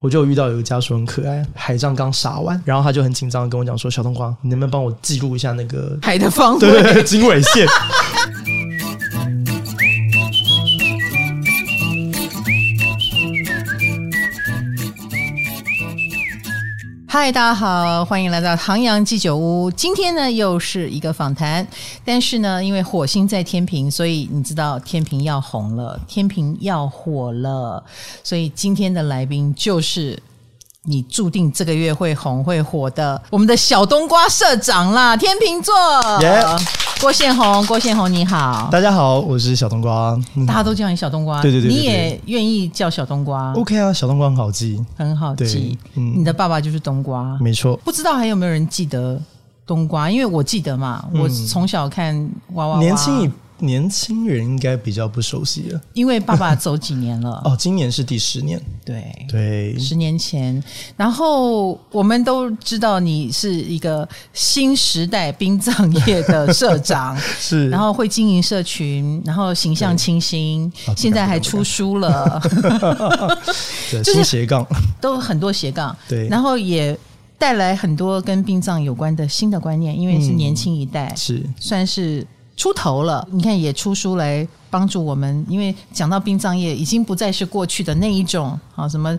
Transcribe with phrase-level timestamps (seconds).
[0.00, 6.60] 我就遇到有个家属很可爱，海葬刚杀完，然后他就很紧张的跟我讲说：“小冬瓜，你能不能帮我记录一下那个海的方位？
[6.60, 7.66] 对对对，经纬线。”
[17.20, 19.68] 嗨，大家好，欢迎来到唐阳鸡酒屋。
[19.72, 21.66] 今天呢，又是一个访谈，
[22.04, 27.82] 但是呢，因为火星在天平，所以你知道天平要红了，天平要火了，
[28.22, 30.16] 所以今天的来宾就是。
[30.88, 35.74] 你注定这个月会红会火的，我们的小冬瓜社长啦，天秤座
[36.18, 36.58] ，yeah.
[36.98, 49.20] 郭宪宏，郭宪宏你好，大家好，我是小冬瓜，嗯、大家都叫你小冬瓜，对对对，对，你也愿意叫小冬瓜，OK 啊，小冬瓜很好记，很好记，嗯，你的爸爸就是冬瓜，没错，不知道还有没有人记得
[49.66, 52.16] 冬瓜，因为我记得嘛，嗯、我从小看
[52.54, 53.30] 娃娃，娃，年轻。
[53.60, 57.40] 年轻人应该比较不熟悉了，因为爸爸走几年了。
[57.44, 59.26] 哦，今年是第十年，对。
[59.28, 60.62] 对，十年前。
[60.96, 72.40] 然后我们都知道你是一个新时代殡葬业的社长， 是，然后会经营社群，然后形象清新，现在还出书了，
[73.90, 74.66] 对，新斜杠。
[75.00, 76.96] 都很多斜杠，对，然后也
[77.36, 81.42] 带来很多跟殡葬有关的新的观念，因为是年轻一代，是。
[81.58, 82.26] 算是。
[82.58, 89.18] 出头了，你看也出书来帮助我们，因为讲到殡葬业，已经不再是过去的那一种啊什么。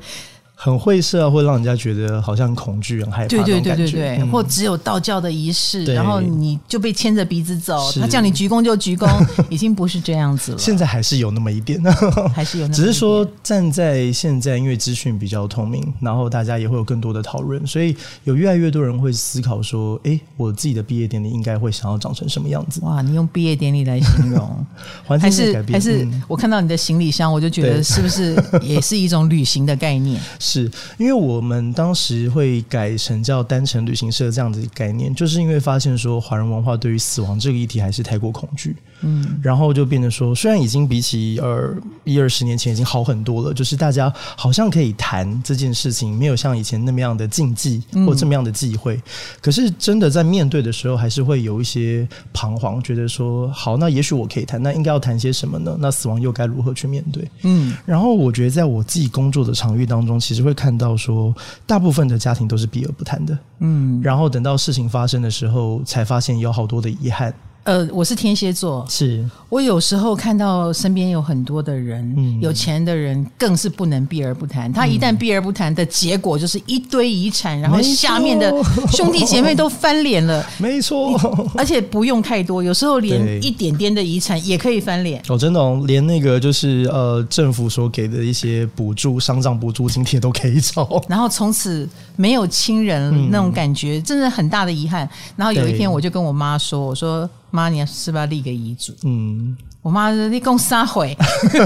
[0.61, 3.27] 很晦涩，会让人家觉得好像恐惧、很害怕。
[3.29, 7.89] 对对对对对，嗯、或只有道教的仪式，然后你就被牵着鼻子走。
[7.93, 9.07] 他叫你鞠躬就鞠躬，
[9.49, 10.57] 已经不是这样子了。
[10.57, 11.81] 现在还是有那么一点，
[12.35, 12.85] 还是有那么一点。
[12.85, 24.65] 只是说站在现在，因为资讯比较透明，然后大家也会有更多的讨论，所以有越来越多人会思考说：“哎，我自己的毕业典礼应该会想要长成什么样子？”哇，你用毕业典礼来形容，
[25.17, 30.19] 还是还是我看到你的行李箱，我就觉得是不是也是一种旅行的概念？
[30.49, 49.01] 是因为我们当时会改成叫单程旅行社这样子的概念，就是因为发现说华人文化对于死亡这个议题还是太过恐惧，嗯，然后就变成说，虽然已经比起二一二十年前已经好很多了，就是大家好像可以谈这件事情，没有像以前那么样的禁忌或这么样的忌讳，嗯，
[49.41, 55.77] 可是真的在面对的时候，还是会有一些彷徨，觉得说，好，那也许我可以谈，那应该要谈些什么呢？
[55.79, 57.29] 那死亡又该如何去面对？
[57.43, 60.79] 嗯，然后我觉得在我自己工作的场域当中，其实会看。
[60.79, 61.35] 到说，
[61.67, 67.33] 大部分的家庭都是避而不谈的，嗯，然后等到事情发生的时候，才发现有好多的遗憾。
[67.63, 74.71] 呃，我是天蝎座，是我有时候看到身边有很多的人，嗯，有钱的人更是不能避而不谈。
[74.71, 78.51] 他一旦避而不谈的结果，就是一堆遗产，然后下面的
[78.91, 80.43] 兄弟姐妹都翻脸了。
[80.57, 81.13] 没错，
[81.55, 85.21] 而且不用太多，有时候连一点点的遗产也可以翻脸。
[85.27, 90.87] 哦，真的哦，连那个就是呃政府所给的一些补助、丧葬补助津贴都可以找。
[91.07, 95.07] 然后从此没有亲人那种感觉，嗯，真的很大的遗憾。
[95.35, 98.93] 然后有一天，我就跟我妈说：“我说。”妈，你是不是要立个遗嘱？
[99.03, 101.15] 嗯，我妈说你共三回，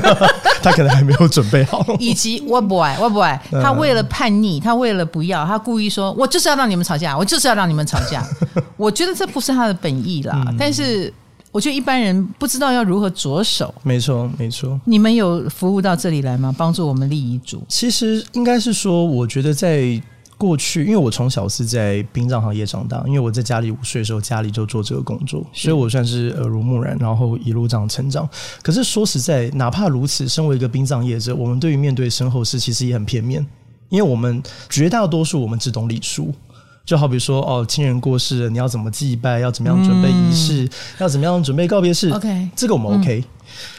[0.61, 1.85] 她可能还没有准备好。
[1.99, 8.25] 以及我不爱，我不爱，她为了叛逆，她为了不要，她故意说，我就是要让你们吵架，我就是要让你们吵架。
[8.77, 11.13] 我觉得这不是她的本意啦，嗯，但是
[11.51, 13.73] 我觉得一般人不知道要如何着手。
[13.83, 14.79] 没错，没错。
[14.85, 16.53] 你们有服务到这里来吗？
[16.57, 17.63] 帮助我们立遗嘱？
[17.67, 20.01] 其实应该是说，我觉得在。
[20.43, 28.27] 过去，因为我从小是在殡葬行业长大，因为我在家里五岁的时候，家里就做这个工作，所以我算是耳濡目染，然后一路这样成长。
[28.61, 33.45] 可是说实在，哪怕如此，身为一个殡葬业者，我们对于面对身后事其实也很片面，
[33.87, 36.33] 因为我们绝大多数我们只懂礼数，
[36.83, 43.19] 就好比说哦，亲人过世了，你要怎么祭拜，要怎么样准备仪式，嗯、要怎么样准备告别式，OK，这个我们 OK。
[43.19, 43.23] 嗯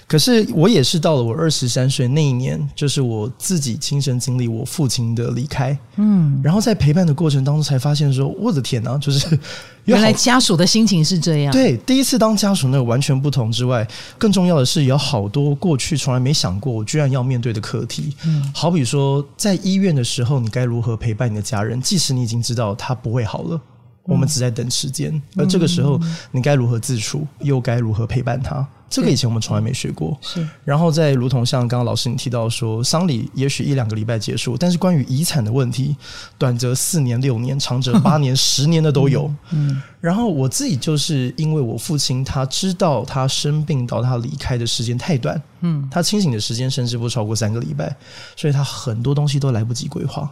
[0.06, 9.38] 可是我也是到了我二十三岁那一年，就是我自己亲身经历我父亲的离开，嗯，然后在陪伴的过程当中才发现说，我的天哪， 就是
[9.86, 11.52] 原来家属的心情是这样。
[11.52, 13.86] 对，第一次当家属那个完全不同之外，
[14.18, 23.60] 更重要的是有好多过去从来没想过我居然要面对的课题，嗯，好比说在医院的时候，你该如何陪伴你的家人，即使你已经知道他不会好了，
[24.04, 25.98] 我们只在等时间，而这个时候
[26.30, 28.66] 你该如何自处，又该如何陪伴他？
[28.94, 30.48] 这个以前我们从来没学过，是。
[30.64, 35.96] 然后再如同像刚刚老师你提到说，丧礼也许一两个礼拜结束，但是关于遗产的问题，
[36.38, 39.28] 短则四年、六年，长则八年、十年的都有。
[39.50, 39.82] 嗯。
[40.00, 47.96] 然后我自己就是因为我父亲他知道他生病到他离开的时间太短，嗯，他清醒的时间甚至不超过三个礼拜，
[48.36, 50.30] 所以他很多东西都来不及规划，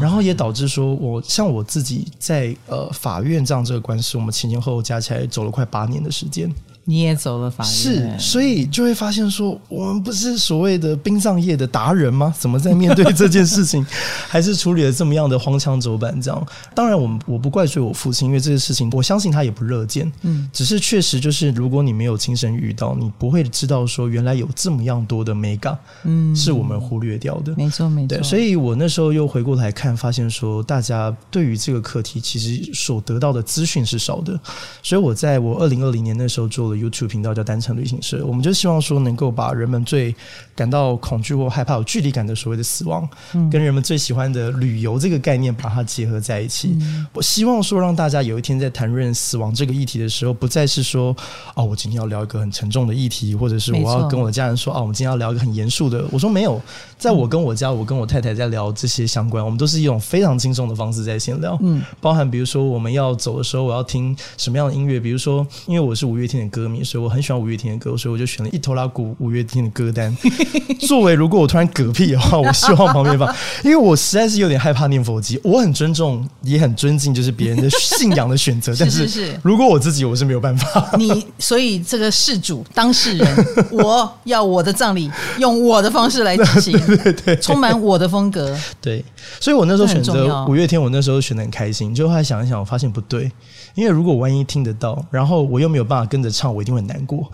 [0.00, 6.48] 然后也导致说我像我自己在呃法院这样这个官司，我们前前后后加起来走了快八年的时间。
[6.88, 12.34] 你也走了法院，是，所以就会发现说，我们不是所谓的殡葬业的达人吗？
[12.38, 13.86] 怎么在面对这件事情，
[14.26, 16.18] 还是处理了这么样的荒腔走板？
[16.22, 20.10] 这样，当然，我我不怪罪我父亲，因为这个事情，我相信他也不乐见。
[20.22, 27.52] 嗯，只是确实就是，如果你没有亲身遇到，你不会知道说，原来有这么样多的美感，嗯，是我们忽略掉的。
[27.54, 28.08] 没错，没错。
[28.08, 34.40] 对，所以我那时候又回过来看，发现说，大家对于这个课题，其实所得到的资讯是少的。
[34.82, 38.24] 所以我在我二零二零年那时候做了 YouTube 频道，叫单程旅行社。
[38.24, 40.14] 我们就希望说，能够把人们最
[40.54, 46.76] 感到恐惧或害怕、有距离感的所谓的死亡，嗯、跟人们最喜欢的旅游这个概念，把它结合在一起。
[46.80, 51.16] 嗯、我希望说，让大家有一天在谈论死亡这个议题的时候，不再是说，
[51.54, 56.04] 哦，我今天要聊一个很沉重的议题，或者是我要跟我的家人说，哦，我们今天要聊一个很严肃的。
[56.10, 56.60] 我说没有，
[56.98, 61.58] 在我跟我家，我跟我太太在聊这些相关，我们都是一种非常轻松的方式在闲聊。
[61.62, 70.16] 嗯，包含比如说我们要走的时候，我要听什么样的音乐，比如说，因为我是五月天的歌迷，所以我很喜欢五月天的歌，所以我就选了一头拉古五月天的歌单
[70.86, 71.14] 作为。
[71.14, 73.34] 如果我突然嗝屁的话，我希望旁边放，
[73.64, 75.40] 因为我实在是有点害怕念佛机。
[75.42, 78.74] 我很尊重，也很尊敬，就是别人的信仰的选择。
[78.78, 80.90] 但是，如果我自己，我是没有办法。
[80.96, 88.56] 你所以这个事主当事人，我要我的葬礼用我的方式来进行， 对对对，充满我的风格。
[88.80, 89.04] 对，
[89.40, 91.94] 所以我那时候选择五月天，我那时候选的很开心。
[91.94, 93.30] 就后来想一想，我发现不对。
[93.78, 97.30] 因为如果万一听得到，然后我又没有办法跟着唱，我一定会很难过。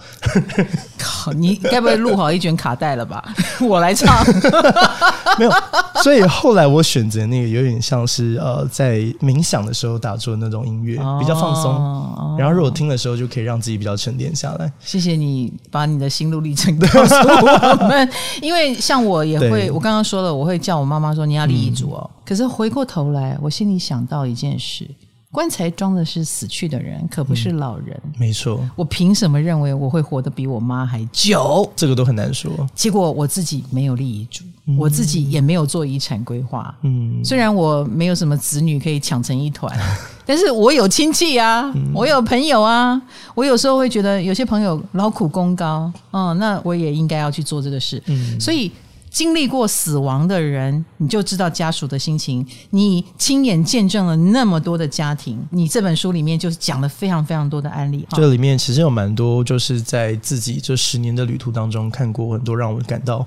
[0.99, 3.25] 靠，你该不会录好一卷卡带了吧？
[3.67, 4.23] 我来唱，
[5.41, 5.51] 没有。
[6.03, 11.73] 所以后来我选择那个有点像是呃，在冥想的时候打坐的那种音乐，比较放松。
[11.73, 14.71] 哦、然后如果听的时候，就可以让自己比较沉淀下来。
[14.81, 18.07] 谢谢你把你的心路历程告诉我们。
[18.43, 22.11] 因为像我也会， 我刚刚说了，我会叫我妈妈说你要立遗嘱哦。
[22.15, 24.87] 嗯、可是回过头来，我心里想到一件事。
[25.35, 28.01] 棺材装的是死去的人，可不是老人。
[28.05, 31.69] 嗯、没错，我凭什么认为我会活得比我妈还久？
[31.75, 32.53] 这个都很难说。
[32.73, 36.73] 结果我自己没有立遗嘱，嗯、我自己也没有做遗产规划。
[36.83, 39.77] 嗯，虽然我没有什么子女可以抢成一团，
[40.25, 43.03] 但是我有亲戚啊，嗯、我有朋友啊。
[43.35, 48.01] 我有时候会觉得有些朋友劳苦功高，嗯，那我也应该要去做这个事。
[48.07, 48.71] 嗯，所以。
[49.15, 52.45] 经历过死亡的人，你就知道家属的心情。
[52.71, 58.05] 你亲眼见证了那么多的家庭，你这本书里面就是讲了非常非常多的案例。
[58.11, 63.25] 这里面其实有蛮多，就是在自己这十年的旅途当中，看过很多让我感到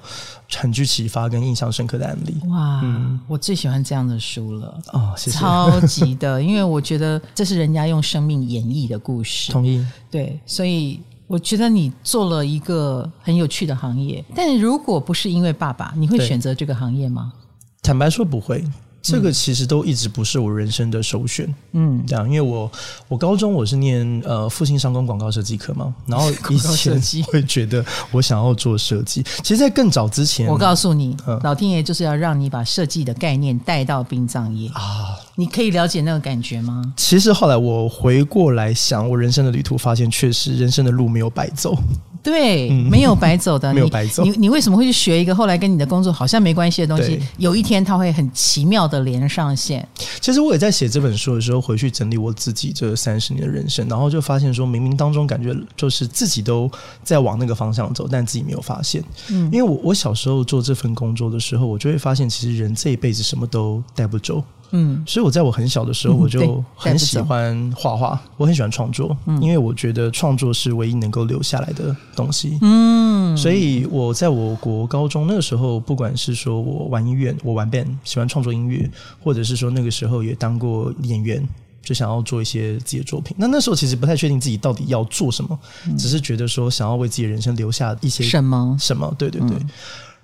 [0.57, 2.36] 很具启发跟印象深刻的案例。
[2.50, 4.78] 哇，嗯，我最喜欢这样的书了。
[4.92, 5.39] 哦，谢谢。
[5.39, 9.54] 超级的，因为我觉得这是人家用生命演绎的故事。
[9.54, 9.86] 同意。
[10.12, 11.00] 对，所以。
[11.27, 17.33] 我觉得你做了一个很有趣的行业，但如果不是因为爸爸，你会选择这个行业吗？
[17.81, 18.63] 坦白说不会。
[19.00, 22.69] 这个其实都一直不是我人生的首选，嗯，这样，因为我
[23.07, 34.68] 我高中我是念呃复兴商工广告设计科嘛，然后 以前会觉得我想要做设计，其实，在更早之前，我告诉你，嗯、老天爷就是要让你把设计的概念带到殡葬业。
[34.71, 36.81] 啊，你可以了解那个感觉吗？
[36.98, 41.78] 其实后来我回过来想，我人生的旅途，发现确实人生的路没有白走。
[42.24, 44.24] 对，没有白走的， 没有白走。
[44.24, 47.22] 你你为什么会去学一个后来跟你的工作好像没关系的东西？
[47.38, 49.88] 有一天它会很奇妙的连上线。
[50.19, 56.69] 其实我也在写这本书的时候，回去整理我自己这三十年的人生，然后就发现说，冥冥当中感觉就是自己都
[57.04, 59.01] 在往那个方向走，但自己没有发现。
[59.30, 64.44] 嗯，因为我我小时候做这份工作的时候，我就会发现，其实人这一辈子什么都带不走。
[64.72, 72.58] 嗯，所以我在我很小的时候，我就很喜欢画画，我很喜欢创作，因为我觉得创作是唯一能够留下来的东西。
[72.62, 78.89] 嗯，所以我在我国高中那个时候，不管是说我玩音乐，我玩 band，喜欢创作音乐，
[79.24, 81.48] 或者是说那个时候也当过演员，
[81.82, 83.36] 就想要做一些自己的作品。
[83.39, 85.58] 那那时候其实不太确定自己到底要做什么，
[85.98, 88.75] 只是觉得说想要为自己的人生留下一些什么？
[88.80, 89.58] 什么，对对对。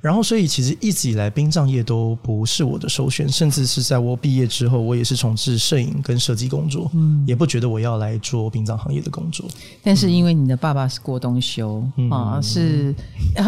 [0.03, 9.45] 然后，所以其实一直以来，殡葬业都不是我的首选，甚至是在我毕业之后，我也是从事摄影跟设计工作，嗯，也不觉得我要来做殡葬行业的工作。
[9.81, 12.93] 但是因为你的爸爸是郭东修、嗯、啊，是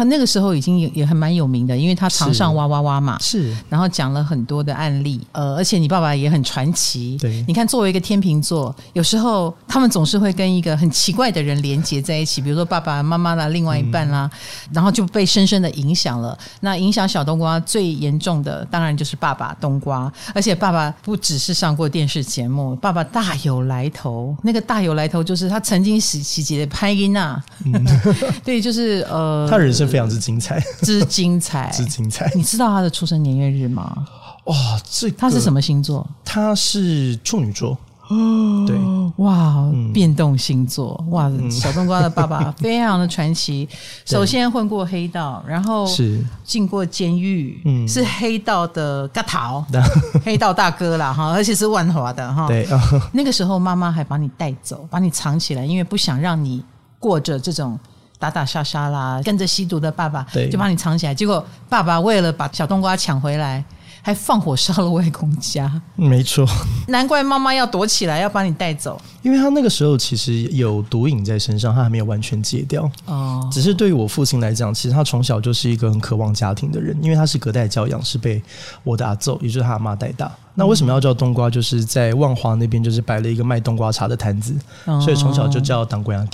[0.06, 16.38] 那个时候已经也也很蛮有名的，因为他常上哇哇哇嘛，是，然后讲了很多的案例，呃，而且你爸爸也很传奇，对，你看作为一个天秤座，有时候他们总是会跟一个很奇怪的人连接在一起，比如说爸爸妈妈啦，另外一半啦，嗯、然后就被深深的影响了。
[16.60, 20.12] 那影响小冬瓜最严重的，当然就是爸爸冬瓜。
[20.34, 24.36] 而且爸爸不只是上过电视节目，爸爸大有来头。
[24.42, 27.42] 那个大有来头，就是他曾经洗洗劫的拍音娜。
[27.64, 27.72] 嗯、
[28.44, 32.30] 对，就是呃，他人生非常之精彩，之精彩， 之精彩。
[32.34, 34.06] 你知道他的出生年月日吗？
[34.44, 34.54] 哇，
[34.88, 36.06] 这个、他是什么星座？
[36.24, 37.76] 他是处女座。
[38.08, 38.76] 哦，对，
[39.24, 43.68] 哇，变动星座，嗯、哇，小冬瓜的爸爸 非常的传奇。
[44.04, 49.64] 首先混过黑道，然后是进过监狱，嗯，是黑道的嘎桃，
[50.24, 52.46] 黑道大哥啦哈，而且是万华的哈。
[52.46, 52.66] 对，
[53.12, 56.62] 那个时候妈妈还把你带走，把你藏起来，因为不想让你
[57.00, 57.78] 过着这种
[58.18, 61.14] 打打杀杀啦，跟着吸毒的爸爸，对，就把你藏起来。
[61.14, 63.64] 结果爸爸为了把小冬瓜抢回来。
[64.06, 66.46] 还放火烧了外公家，没错，
[66.86, 69.02] 难怪妈妈要躲起来，要把你带走。
[69.20, 72.88] 因为他那个时候其实有毒瘾在身上，他还没有完全戒掉。
[73.06, 78.40] 哦，只是对于我父亲来讲，其实他从小就是一个很渴望家庭的人，因为他是隔代教养，是被
[78.84, 80.32] 我的阿祖，也就是他阿妈带大。
[80.56, 81.48] 那为什么要叫冬瓜？
[81.48, 84.52] 就是在万华那边，就是摆了一个卖冬瓜茶的摊子，
[85.00, 86.26] 所以从小就叫当归阿。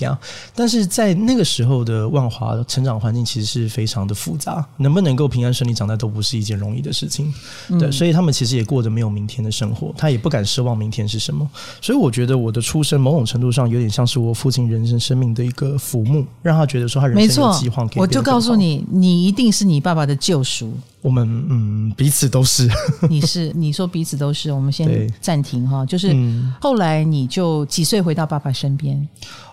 [0.55, 7.33] 但是在那个时候的万华成长环境其实是非常的复杂，能不能够平安顺利长大都不是一件容易的事情。
[7.79, 11.49] 对，所以他们其实也过着没有明天的生活，他也不敢奢望明天是什么。
[11.81, 17.87] 所以我觉得我的出生某种程度上有点像是我父亲人生生命的一个浮木，让他觉得说他人生有计划。
[17.97, 20.73] 我就告诉你，你一定是你爸爸的救赎。
[21.03, 22.69] 我们嗯，彼此都是。
[23.11, 25.85] 你是你说彼此都是，我们先暂停哈。
[25.85, 26.17] 就是
[26.61, 29.07] 后来你就几岁回到爸爸身边？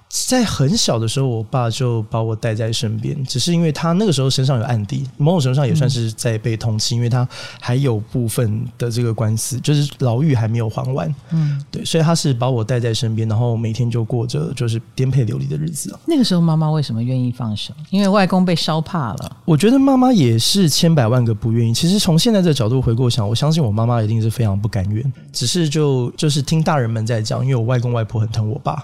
[0.10, 7.28] 在很小的时候，我爸就把我带在身边，只是因为他那个时候身上有案底，某种程度上也算是在被通缉，因为他
[7.60, 11.14] 还有部分的这个官司，就是牢狱还没有还完。
[11.30, 15.96] 嗯，对，所以他是把我带在身边，然后每天就过着就是颠沛流离的日子。
[16.08, 17.72] 那个时候妈妈为什么愿意放手？
[17.92, 19.38] 因为外公被烧怕了。
[19.46, 21.72] 我觉得妈妈也是千百万个不愿意。
[21.72, 28.84] 其实从现在这个角度回过想，我相信我妈妈一定是非常不甘愿，只是就就是听大人们在讲，因为我外公外婆很疼我爸。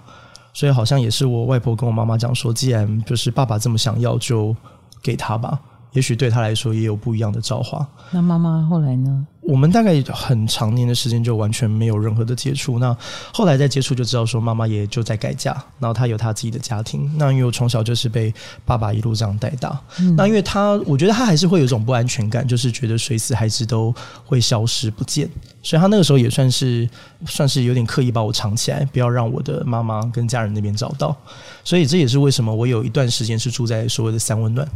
[0.56, 4.56] 所以好像也是我外婆跟我妈妈讲说，既然就是爸爸这么想要，就
[5.04, 5.60] 给他吧。
[5.96, 7.88] 也许对他来说也有不一样的造化。
[8.12, 9.26] 那妈妈后来呢？
[9.42, 12.80] 我们大概很长年的时间就完全没有任何的接触。
[12.80, 12.96] 那
[13.32, 17.10] 后来再接触就知道说，妈妈也就在改嫁，然后她有她自己的家庭。
[17.16, 18.34] 那因为我从小就是被
[18.66, 19.80] 爸爸一路这样带大。
[20.00, 23.94] 嗯、那因为他，我觉得他还是会有一种不安全感，就是觉得随时孩子都
[24.26, 25.30] 会消失不见。
[25.62, 26.90] 所以他那个时候也算是
[27.28, 31.16] 算是有点刻意把我藏起来，不要让我的妈妈跟家人那边找到。
[31.64, 34.68] 所以这也是为什么我有一段时间是住在所谓的三温暖。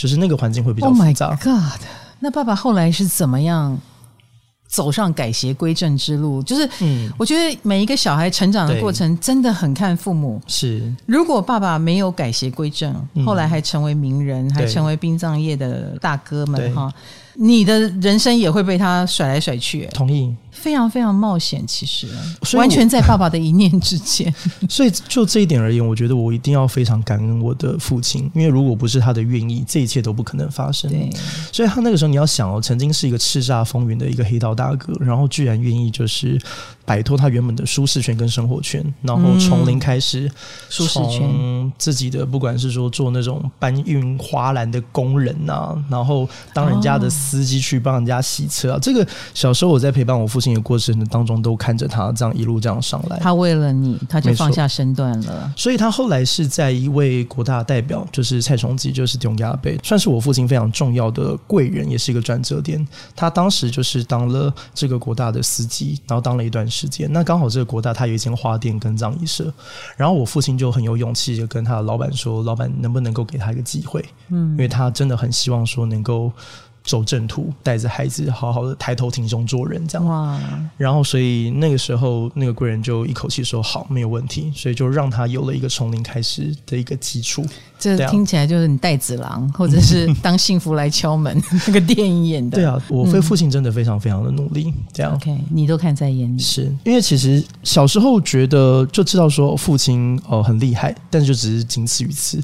[0.00, 1.26] 就是那个环境会比较复杂。
[1.26, 1.80] Oh my God！
[2.20, 3.78] 那爸爸后来是怎么样
[4.66, 6.42] 走上改邪归正之路？
[6.42, 10.40] 就是，嗯，我觉得每一个小孩成长的过程真的很看父母。
[10.46, 12.94] 是，如果爸爸没有改邪归正，
[13.26, 16.90] 后来还成为名人，还成为殡葬业的大哥们哈，
[17.34, 19.88] 你的人生也会被他甩来甩去。
[19.92, 20.34] 同意。
[20.50, 22.06] 非常非常冒险，其实
[22.54, 24.30] 完全在爸爸的一念之间。
[24.68, 30.90] 所以就这一点而言，我觉得我一定要非常感恩我的父亲，因为如果不是他的愿意，这一切都不可能发生。
[30.90, 31.08] 对，
[31.50, 36.38] 所以他那个时候你要想哦，曾经是一个叱咤风云的一个黑道大哥，然后居然愿意就是
[36.90, 40.30] 摆脱他原本的舒适圈跟生活圈，然后从零开始，
[40.70, 50.60] 舒适圈自己的不管是说做那种搬运花篮的工人啊，然后当人家的司机去帮人家洗车啊，这个小时候我在陪伴我父亲的。
[50.70, 53.18] 过程的当中，都看着他这样一路这样上来。
[53.18, 55.52] 他为了你，他就放下身段了。
[55.56, 62.86] 所以他后来是在一位国大代表，就是蔡崇基，就是董亚杯，算是我父亲非常重要的贵人，也是一个转折点。
[63.16, 67.10] 他当时就是当了这个国大的司机，然后当了一段时间。
[67.12, 69.52] 那刚好这个国大他有一间花店跟葬仪社，
[69.96, 74.04] 然后我父亲就很有勇气，就跟他的老板说：“老板能不能够给他一个机会？
[74.28, 76.32] 嗯，因为他真的很希望说能够。”
[76.82, 80.06] 走正途，带着孩子好好的抬头挺胸做人，这样。
[80.08, 80.40] 哇！
[80.78, 87.44] 然后，所以那个时候，那个贵人就一口气说好，没有问题，所以就让他有了一个从零开始的一个基础。
[87.80, 92.56] 这听起来就是你带子狼，或者是 当幸福来敲门 那个电影演的。
[92.58, 95.14] 对啊，我非父亲真的非常非常的努力，这样。
[95.14, 96.38] OK，你都看在眼里。
[96.38, 102.38] 是因为其实小时候觉得就知道说父亲哦很厉害，但是就只是仅此于此。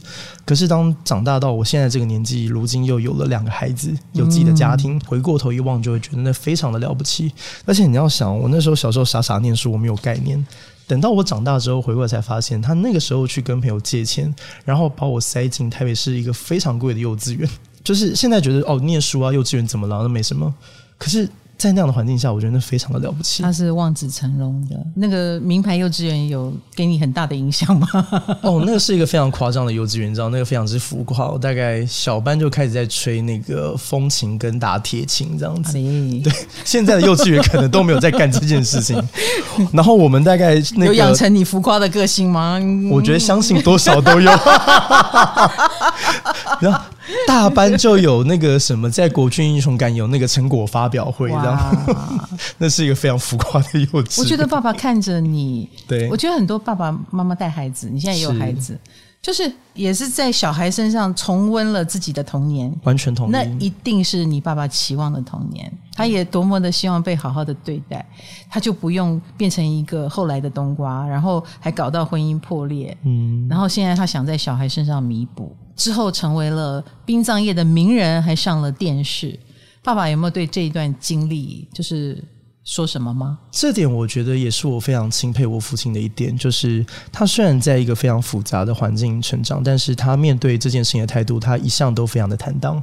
[0.44, 7.32] 可是当长大到我现在这个年纪，如今又有了两个孩子，有自己的家庭，回过头一望，就会觉得那非常的了不起。
[7.64, 10.46] 而且你要想，我那时候小时候傻傻念书，我没有概念。
[10.86, 17.48] 等到我长大之后回过来才发现，他那个时候去跟朋友借钱，然后把我塞进台北市一个非常贵的幼稚园。
[17.82, 20.02] 就是现在觉得哦，念书啊，幼稚园怎么了？
[20.02, 20.54] 那没什么。
[20.98, 21.28] 可是。
[21.58, 23.42] 在那样的环境下，我觉得那非常的了不起。
[23.42, 27.88] 他是望子成龙的那个名牌幼稚园，有给你很大的影响吗？
[28.42, 31.28] 哦，那个是一个非常夸张的幼稚园，你知道那个非常之浮夸。
[31.28, 35.78] 我大概小班就开始在吹那个风琴跟打铁琴这样子。
[35.78, 36.32] 哎、对，
[36.64, 39.02] 现在的幼稚园可能都没有在干这件事情。
[39.72, 42.60] 然后我们大概、那个、有养成你浮夸的个性吗？
[42.90, 44.30] 我觉得相信多少都有。
[46.60, 46.80] 然后
[47.26, 51.86] 大班就有那个什么，在国军英雄感有那个成果发表会，这样，
[52.58, 54.20] 那是一个非常浮夸的幼稚。
[54.20, 58.78] 我觉得爸爸看着你，对，我觉得很多爸爸妈妈带孩子，你现在也有孩子。
[59.26, 63.32] 就是也是在小孩身上重温了自己的童年，完全同意。
[63.32, 68.06] 那一定是你爸爸期望的童年，他也多么的希望被好好的对待，
[68.48, 72.96] 他就不用变成一个后来的冬瓜，然后还搞到婚姻破裂。
[73.02, 79.36] 嗯，然后现在他想在小孩身上弥补，之后成为了殡葬业的名人，还上了电视。
[79.82, 82.22] 爸爸有没有对这一段经历就是？
[82.66, 83.38] 说什么吗？
[83.52, 92.82] 这点我觉得也是我非常钦佩我父亲的一点，就是他虽然在一个非常复杂的环境成长，但是他面对这件事情的态度，他一向都非常的坦荡。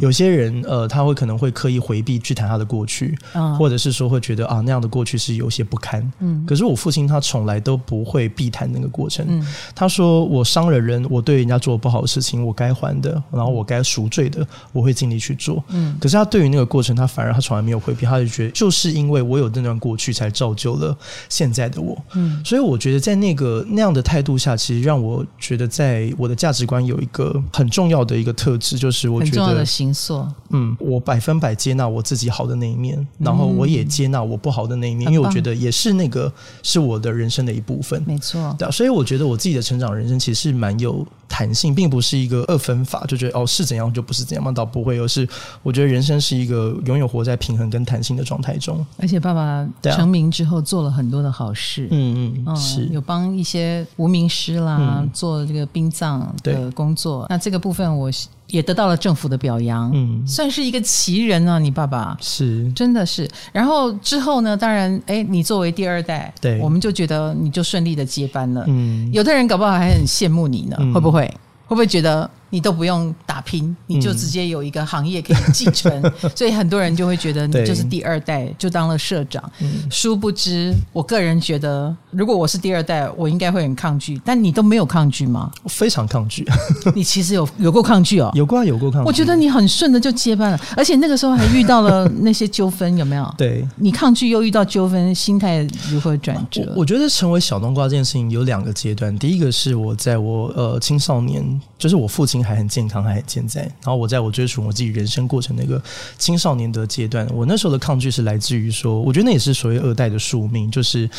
[0.00, 6.12] 有些人呃，他会可能会刻意回避去谈他的过去，嗯、或者是说会觉得啊那样的过去是有些不堪。
[6.20, 9.24] 嗯，可是我父亲他从来都不会避谈那个过程。
[9.28, 15.62] 嗯，他说我伤了人，我对人家做不好的事情，我该还的，然后我该赎罪的，我会尽力去做。
[15.68, 20.96] 嗯，可是他对于那个过程，他反而他从来没有回避，他就觉得就是因为我有那段过去，才造就了
[21.28, 21.96] 现在的我。
[22.12, 29.64] 嗯，所以我觉得在那个那样的态度下，其实让我觉得在我的价值观有一个很重要的一个特质，就是我觉得。
[29.78, 36.32] 形塑，嗯，我百分百接纳我自己好的那一面，然后我也接纳我不好的那一面，嗯、因为我觉得也是那个
[36.62, 38.54] 是我的人生的一部分，没错。
[38.58, 45.28] 对，所以我觉得我自己的成长人生其实是蛮有弹性，并不是一个二分法，就觉得哦是怎样就不是怎样嘛，倒不会，而是
[45.62, 48.84] 我觉得人生是一个永远活在平衡跟弹性的状态中。
[48.98, 52.86] 而且爸爸成名之后做了很多的好事，嗯嗯，嗯是。
[52.86, 58.10] 有帮一些无名师啦、嗯、做这个殡葬的工作，那这个部分我。
[58.48, 61.58] 也得到了政府的表扬，嗯，算是一个奇人啊！
[61.58, 63.28] 你爸爸是，真的是。
[63.52, 64.56] 然后之后呢？
[64.56, 68.64] 当然，哎，你作为第二代，对，我们就觉得你就顺利的接班了。
[68.66, 71.22] 嗯，有的人搞不好还很羡慕你呢，嗯、会不会？
[71.66, 72.28] 会不会觉得？
[72.50, 79.42] 你都不用打拼，你就直接有一个行业可以继承，嗯、 所以很多人就会觉得你就是第二代，就当了社长。
[79.60, 84.20] 嗯、殊不知，我个人觉得，如果我是第二代，我应该会很抗拒。
[84.24, 85.50] 但你都没有抗拒吗？
[85.62, 86.46] 我非常抗拒。
[86.94, 89.06] 你其实有有过抗拒哦，有过有过抗拒。
[89.06, 93.34] 我觉得你很顺的就接班了，而且那个时候还遇到了那些纠纷，有没有？
[93.36, 96.62] 对，你抗拒又遇到纠纷，心态如何转折？
[96.74, 103.18] 我，我觉得成为小冬瓜这件事情有两个阶段，第一个是我在我呃青少年，就是我父亲还很健康还。
[103.18, 105.82] 很健在，然后我在我追寻我自己人生过程那个
[106.18, 111.10] 青少年的阶段，我那时候的抗拒是来自于说，我觉得那也是所谓二代的宿命，就是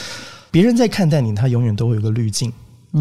[0.49, 2.53] 别人在看待你，他永远都会有个滤镜。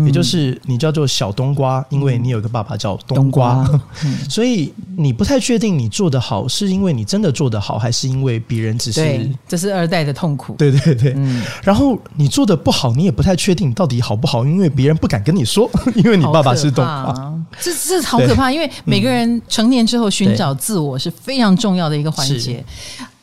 [0.04, 9.30] 也就是你叫做小冬瓜，因为你有个爸爸叫冬瓜，冬瓜嗯、 所以你不太确定你做得好是因为你真的做得好，还是因为别人只是。
[9.46, 10.54] 这是二代的痛苦。
[10.54, 17.34] 对对对，嗯、然后你做的不好，你也不太确定到底好不好，因为别人不敢跟你说， 因为你爸爸是冬瓜。
[17.58, 22.62] 这这好可怕，因为每个人成年之后寻找自我是非常重要的一个环节。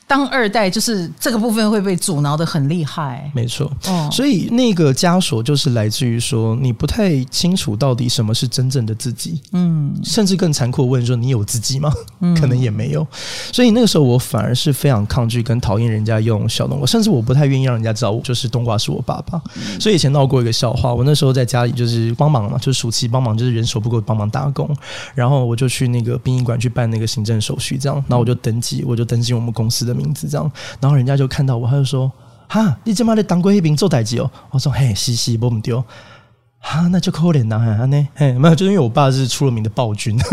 [0.08, 3.72] 当二代就是这个部分会被阻挠的很厉害，没错。
[3.88, 11.92] 哦，所以那个枷锁就是来自于说你不太清楚到底什么是真正的自己，嗯，甚至更残酷问说你有自己吗？
[12.20, 13.06] 嗯，可能也没有。
[13.52, 19.42] 所以那个时候我反而是非常抗拒跟讨厌人家用小冬瓜，甚至我不太愿意让人家知道我就是冬瓜是我爸爸。
[19.56, 24.70] 嗯，所以以前闹过一个笑话，我那时候在家里就是帮忙嘛，就是暑期帮忙，就是人手不够帮忙打工，
[25.16, 29.95] 然后我就去那个殡仪馆去办那个行政手续，这样，然后我就登记，我就登记我们公司的。
[29.96, 32.12] 名字这样，然后人家就看到我，他就说
[32.48, 35.84] ：“哈，你这妈的当过一兵做代志哦。”我说：“嘿，嘻嘻，不唔丢。”
[36.66, 40.18] 啊，那就可怜呐，哈呢，嘿，没有，就是因为我爸是出了名的暴君，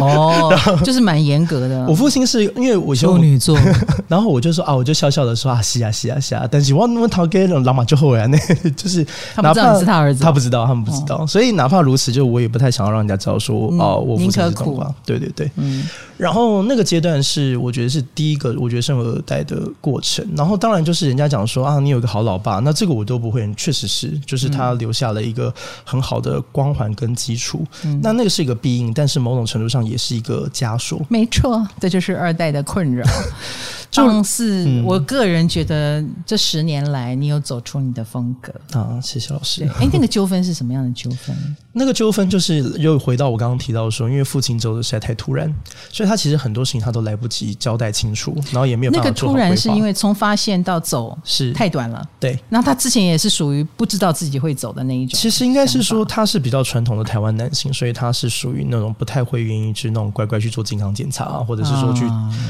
[0.00, 1.84] 哦， 就是蛮严格的。
[1.88, 3.58] 我父亲是因为我处女座，
[4.06, 8.38] 然后我就说啊，我就笑笑的说啊，是啊，是啊，是啊，但是我我讨给老马就后来那，
[8.76, 9.04] 就是
[9.34, 15.88] 他不知道你是他儿子，他不知道，他们不知道，所以哪怕如此，就我也不太想要让人家知道说哦，我父亲是冬瓜，对对对，嗯。
[16.20, 20.22] 然后那个阶段是我觉得是第一个，我觉得生二代的过程。
[20.36, 25.52] 然后当然就是人家讲说啊，你有一个好老爸，那这个我都不会，确实是，就是他留下了一个
[25.82, 27.64] 很好的光环跟基础。
[27.84, 31.00] 嗯、那那个是一个必应，但是某种程度上也是一个枷锁。
[31.08, 33.06] 没错，这就是二代的困扰。
[33.90, 39.64] 正是我个人觉得这十年来你有走出你的风格啊，谢谢老师。
[39.80, 41.36] 哎，那个纠纷是什么样的纠纷？
[41.72, 45.52] 那个纠纷就是又回到我刚刚提到说，因为父亲走的实在太突然，
[45.90, 52.38] 所以他其实很多事情他都来不及交代清楚，然后也没有那个突然是因为从发现到走是太短了，对。
[52.48, 55.18] 那他之前也是属于不知道自己会走的那一种。
[55.18, 62.04] 其实应该是说他是比较传统的台湾男性，所以他是属于那种不太会愿意去那种乖乖去做健康检查，或者是说去，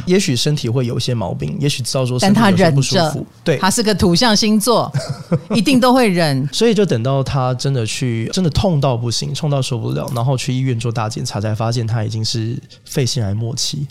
[0.07, 1.30] 也许身体会有一些毛。
[1.31, 4.91] 毛病，也许知道说，但他忍不舒服，对，他是个土象星座，
[5.55, 6.49] 一定都会忍。
[6.53, 13.87] 所以就等到他真的去，真的痛到不行，痛到受不了，然后去医院做大检查，才发现他已经是肺腺癌末期。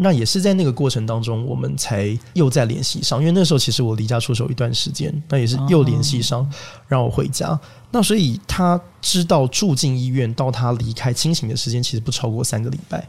[0.00, 6.44] 那也是在那个过程当中，我们才又再联系上，因为那时候其实我离家出走一段时间，那也是又联系上，
[6.88, 7.56] 让我回家。
[7.92, 13.06] 那所以他知道住进医院到他离开清醒的时间，其实不超过三个礼拜。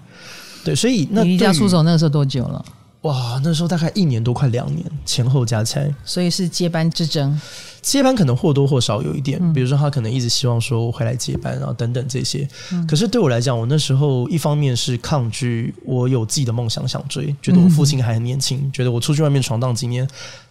[0.63, 2.63] 对，所以那离家出走那个时候多久了？
[3.05, 5.93] 哇，那时候大概一年多，快两年前后加起来。
[6.03, 7.39] 所以是接班之争。
[7.81, 12.47] 接班可能或多或少有一点，比如说他可能一直希望说我回来接班啊等等这些。
[12.87, 20.07] 可是对我来讲，我那时候一方面是抗拒，我有自己的梦想想追，觉得我父亲还很年轻，觉得我出去外面闯荡几年。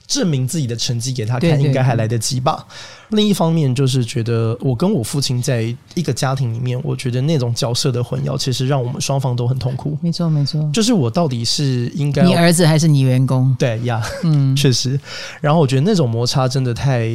[0.06, 2.66] 证明自己的成绩给他看，应该还来得及吧。
[3.10, 9.96] 另一方面，就是觉得我跟我父亲在一个家庭里面，我觉得那种角色的混淆，其实让我们双方都很痛苦。
[10.00, 10.68] 没错，没错。
[10.72, 13.54] 就是我到底是应该你儿子还是你员工？
[13.58, 14.98] 对呀，嗯， 确实。
[15.40, 17.08] 然后我觉得那种摩擦真的太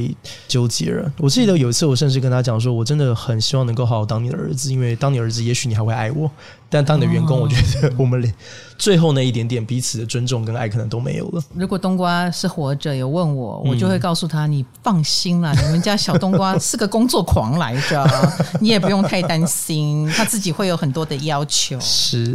[0.48, 1.12] 纠结了。
[1.18, 6.30] 我记得有一次，我甚至跟他讲说，我真的很希望能够好好当你的儿子，因为当你儿子，也许你还会爱我。
[6.70, 8.34] 但当你的员工，我觉得我们连
[8.80, 11.44] 最后那一点点彼此的尊重跟爱可能都没有了。
[11.54, 18.08] 如果冬瓜是活着，有问我，我就会告诉他：“你放心啦，你们家小冬瓜是个工作狂来着，
[18.62, 22.34] 你也不用太担心，他自己会有很多的要求。”是，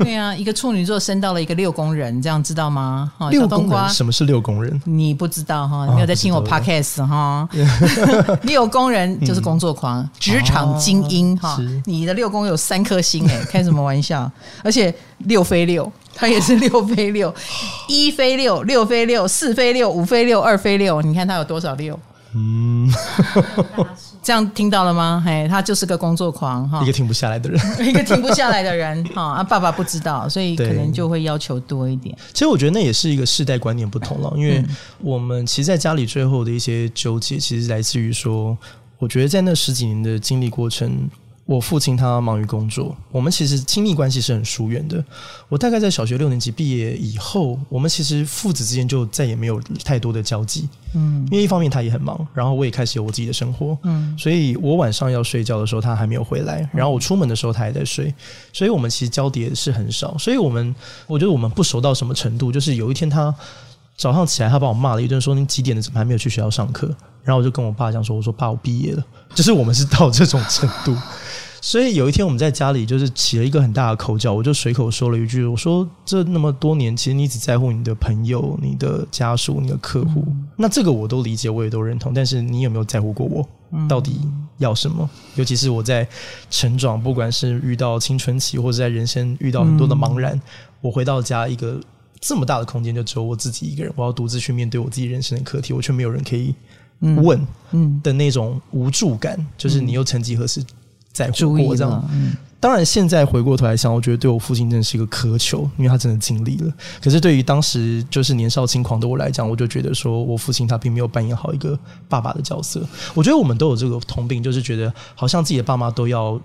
[0.00, 3.12] 对啊，一个处女座升到了一个六宫人，这样知道吗？
[3.32, 4.82] 小冬瓜什么是六宫人？
[4.84, 5.86] 你不知道哈？
[5.86, 7.48] 你没有在听我 podcast 哈？
[8.42, 11.56] 六宫人就是工作狂，职场精英哈。
[11.84, 13.62] 你的六宫有三颗星哎，开？
[13.62, 14.30] 什么玩笑？
[14.64, 17.34] 而且六飞六，他也是六飞六，
[17.88, 21.00] 一飞六，六飞六，四飞六，五飞六，二飞六。
[21.02, 21.98] 你看他有多少六？
[22.36, 22.90] 嗯，
[24.20, 25.22] 这样听到了吗？
[25.24, 29.34] 嘿，他就是个工作狂哈，一个停不下来的人， 一个停不下来的人哈。
[29.34, 32.12] 啊，爸爸不知道，所以可能就会要求多一点。
[32.32, 34.64] 其实我觉得那也是一个世代观念不同了，因为
[35.00, 38.58] 我们其实在家里最后的一些纠结，其实来自于说，
[38.98, 41.08] 我觉得在那十几年的经历过程。
[41.46, 45.04] 我父亲他忙于工作，我们其实亲密关系是很疏远的。
[45.48, 50.66] 我大概在小学六年级毕业以后，我们其实父子之间就再也没有太多的交集。
[50.94, 53.76] 嗯，因为一方面他也很忙，然后我也开始有我自己的生活。
[53.82, 58.14] 嗯，所以我晚上要睡觉的时候，他还没有回来，然后我出门的时候他还在睡，
[58.52, 60.16] 所以我们其实交叠是很少。
[60.16, 60.74] 所以我们
[61.06, 63.34] 我觉得我们不熟到什么程度，就是有一天他
[63.96, 66.88] 早上起来，他把我骂了一顿，说你几点了，怎么还没有去学校上课？
[67.22, 69.04] 然后我就跟我爸讲说，我说爸，我毕业了。
[69.34, 70.96] 就是我们是到这种程度。
[71.62, 80.26] 所以有一天我们在家里就是起了一个很大的口角，我就随口说了一句：“我说这那么多年，其实你只在乎你的朋友、你的家属、你的客户。
[80.56, 82.12] 那这个我都理解，我也都认同。
[82.12, 83.48] 但是你有没有在乎过我？
[83.88, 84.20] 到底
[84.58, 85.08] 要什么？
[85.36, 86.06] 尤其是我在
[86.50, 90.38] 成长，不管是遇到青春期，或者在人生遇到很多的茫然，
[90.82, 91.80] 我回到家一个
[92.26, 96.54] 这么大的空间，就只有我自己一个人，我要独自去面对我自己人生的课题，我却没有人可以
[97.00, 97.38] 问，
[97.72, 100.64] 嗯的那种无助感，就是你又曾几何时。”
[101.14, 106.72] 在乎过这样，嗯、当然现在回过头来想，我觉得对我父亲真的是一个苛求，因为他真的尽力了。
[107.00, 112.84] 可是对于当时就是年少轻狂的我来讲，我就觉得说我父亲他并没有扮演好一个爸爸的角色。
[113.14, 116.40] 我觉得我们都有这个通病，就是觉得好像自己的爸妈都要。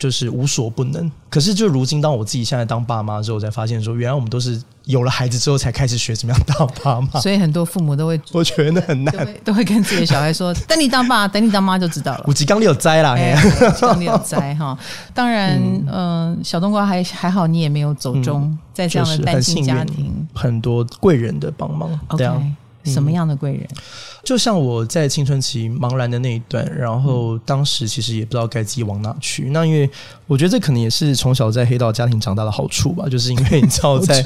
[0.00, 7.20] 就是无所不能，可是就如今，当我自己现在当爸妈之后，才发现说，原来我们都是有了孩子之后才开始学怎么样当爸妈。
[7.20, 13.14] 所以很多父母都会，我觉得很难，都会，都会跟自己的小孩说：“等你当爸，等你当妈就知道了。”五级刚你有栽啦，
[13.78, 14.74] 刚你有栽哈。
[15.12, 21.90] 当然，嗯、呃，小冬瓜还还好，你也没有走中，嗯、在这样的单亲家庭，很多贵人的帮忙。
[22.08, 22.24] OK，
[22.84, 23.66] 什么样的贵人？
[24.22, 29.50] 就像我在青春期茫然的那一段，然后当时其实也不知道该自己往哪去。
[29.50, 29.88] 那因为
[30.26, 34.22] 我觉得这可能也是从小在黑道家庭长大的好处吧，就是因为你知 道在，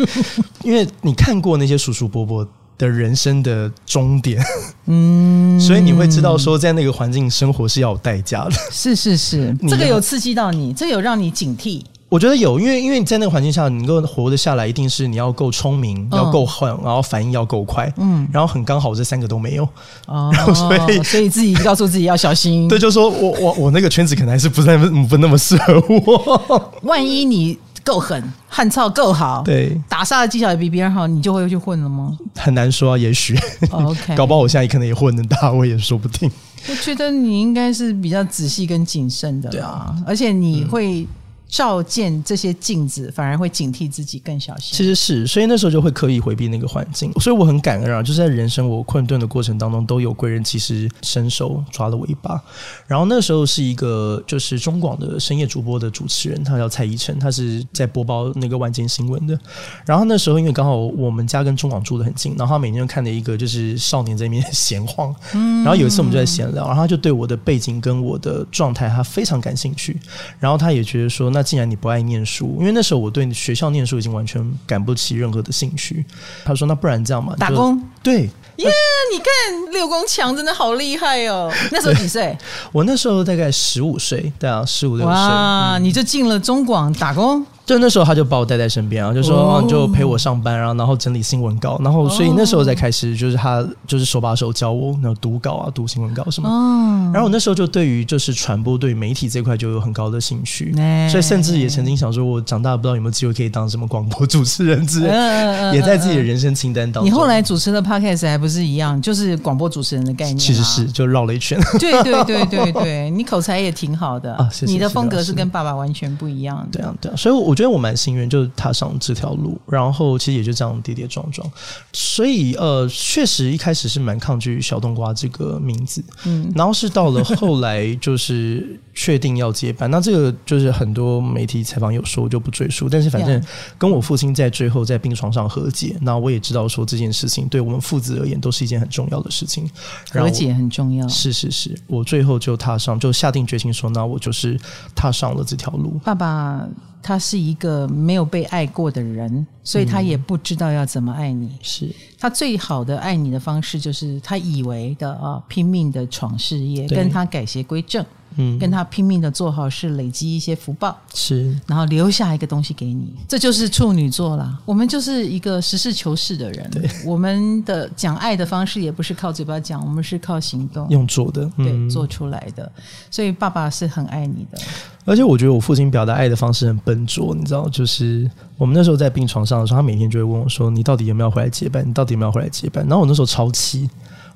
[0.63, 4.43] 因为你看过那些叔叔伯伯的人生的终点，
[4.87, 8.53] 嗯，所以你会知道说在那个环境生活是要有代价的。
[8.73, 11.85] 是是是，这个有刺激到你，这个有让你警惕。
[12.15, 19.69] 我觉得有，因为因为你在那个环境下，你能够活得下来，一定是你要够聪明，要够狠，然后反应要够快，嗯，然后很刚好这三个都没有，
[20.07, 22.69] 哦， 所以 所以自己告诉自己要小心。
[22.69, 26.73] 对，就说我我我那个圈子可能还是不那么不那么适合我。
[26.83, 32.17] 万一你够狠，汉操够好，对，打杀的技巧也比别人好，你就会去混了吗？
[32.37, 33.37] 很难说啊，也许。
[33.73, 36.31] OK，搞不好我现在可能也混得大，我也说不定。
[36.71, 41.05] 我觉得你应该是比较仔细跟谨慎的，对啊，而且你会。
[41.55, 44.77] 照见这些镜子，反而会警惕自己更小心。
[44.77, 47.13] 其实是，所以那时候就会刻意回避那个环境。
[47.21, 52.43] 所以我很感恩啊，就是在人生我困顿的过程当中，都有贵人其实伸手抓了我一把。
[52.89, 59.39] 然后那时候是一个就是中广的深夜主播的主持人，他叫蔡依晨，他是在播报那个晚间新闻的。
[59.87, 65.15] 然后那时候因为刚好我们家跟中广住得很近，然后他每天就看了一个就是少年在那边闲晃。
[65.63, 69.97] 然后有一次我们就在闲聊，然后他就对我的背景跟我的状态他非常感兴趣。
[70.41, 76.05] 然后他也觉得说，那既然你不爱念书，因为那时候我对学校念书已经完全感不起任何的兴趣。
[76.45, 77.81] 他说，那不然这样嘛，打工。
[78.03, 78.29] 对。
[78.57, 78.71] 耶！
[79.13, 81.53] 你看六宫强真的好厉害哦。
[81.73, 82.39] 那时候几 岁？
[82.71, 85.13] 我那时候大概十五岁，对啊，十五六岁。
[85.13, 87.45] 哇，你就进了中广打工。
[87.67, 96.49] 就那时候他就把我带在身边啊，就说、哦、你就陪我上班，然后然后整理新闻稿，然后所以那时候才开始就是他就是手把手教我然后读稿啊，读新闻稿什么。
[96.49, 107.07] 哦、然后我那时候就对于就是传播对媒体这块就有很高的兴趣， 欸、所以甚至也曾经想说，我长大不知道有没有机会可以当什么广播主持人之类，呃、也在自己的人生清单当中。
[107.07, 111.59] 你后来主持的 Podcast 还不是一样，就是广播主持人的概念、啊，其实是就绕了一圈。
[111.79, 116.79] 对对对对对， 你口才也挺好的啊，谢谢，你的风格是跟爸爸完全不一样的。
[116.79, 118.25] 对啊对啊，所以我觉得我蛮幸运。
[118.35, 121.49] 就是踏上这条路，然后其实也就这样跌跌撞撞，
[121.93, 132.89] 所以呃，确实一开始是蛮抗拒小冬瓜这个名字，嗯，然后是到了后来就是确定要接班，那这个就是很多媒体采访有说，我就不赘述。
[132.89, 133.41] 但是反正
[133.77, 139.71] 跟我父亲在最后在病床上和解，那我也知道说这件事情对我们父子而言都是一件很重要的事情，
[140.11, 141.07] 和解很重要。
[141.07, 144.59] 是是是，我最后就踏上，就下定决心说，那我就是
[144.95, 146.01] 踏上了这条路。
[146.03, 146.67] 爸爸。
[147.05, 151.51] 他是一个没有被爱过的人，所以他也不知道要怎么爱你。
[151.61, 151.95] 是。
[152.19, 158.03] 他最好的爱你的方式，就是他以为的啊，拼命的闯事业，跟他改邪归正。
[158.37, 164.59] 嗯，跟他拼命的做好事，累积一些福报，是，然后留下一个东西给你，这就是处女座啦。
[164.65, 172.69] 我们就是一个实事求是的人，对，我们的讲爱的方式也不是靠嘴巴讲，我们是靠行动，用做的，对，嗯、做出来的。
[173.09, 174.59] 所以爸爸是很爱你的，
[175.05, 181.87] 而且我觉得我父亲表达爱的方式很笨拙，你知道，就是我们那时候在病床上的时候，他每天就会问我说：“你到底有没有回来接班？
[181.87, 183.89] 你到底有没有回来接班？”然后我那时候超气。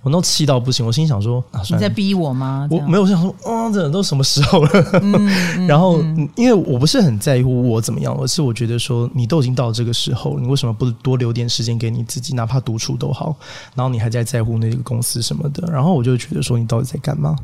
[0.08, 4.70] 我那气到不行，我心想说：“啊、你在逼我吗？”我没有，我想说：“啊，这都什么时候了？”
[5.02, 5.12] 嗯
[5.58, 6.00] 嗯、然后，
[6.34, 13.36] 因为我不是很在乎我怎么样，而是我觉得说，你都已经到这个时候，你为什么不多留点时间给你自己，哪怕独处都好。
[13.74, 17.36] 然后你还在在乎那个公司什么的，然后我就觉得说，你到底在干嘛？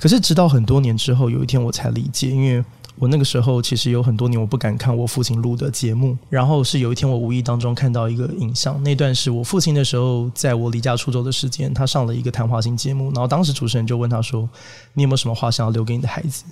[0.00, 2.64] 可是直到很多年之后，有一天我才理解，因为。
[2.98, 14.48] 我那个时候其实有很多年我不敢看我父亲录的节目，然后是有一天我无意当中看到一个影像，那段是我父亲的时候，在我离家出走的时间，他上了一个谈话性节目，然后当时主持人就问他说
[14.94, 16.44] ：“你有没有什么话想要留给你的孩子？”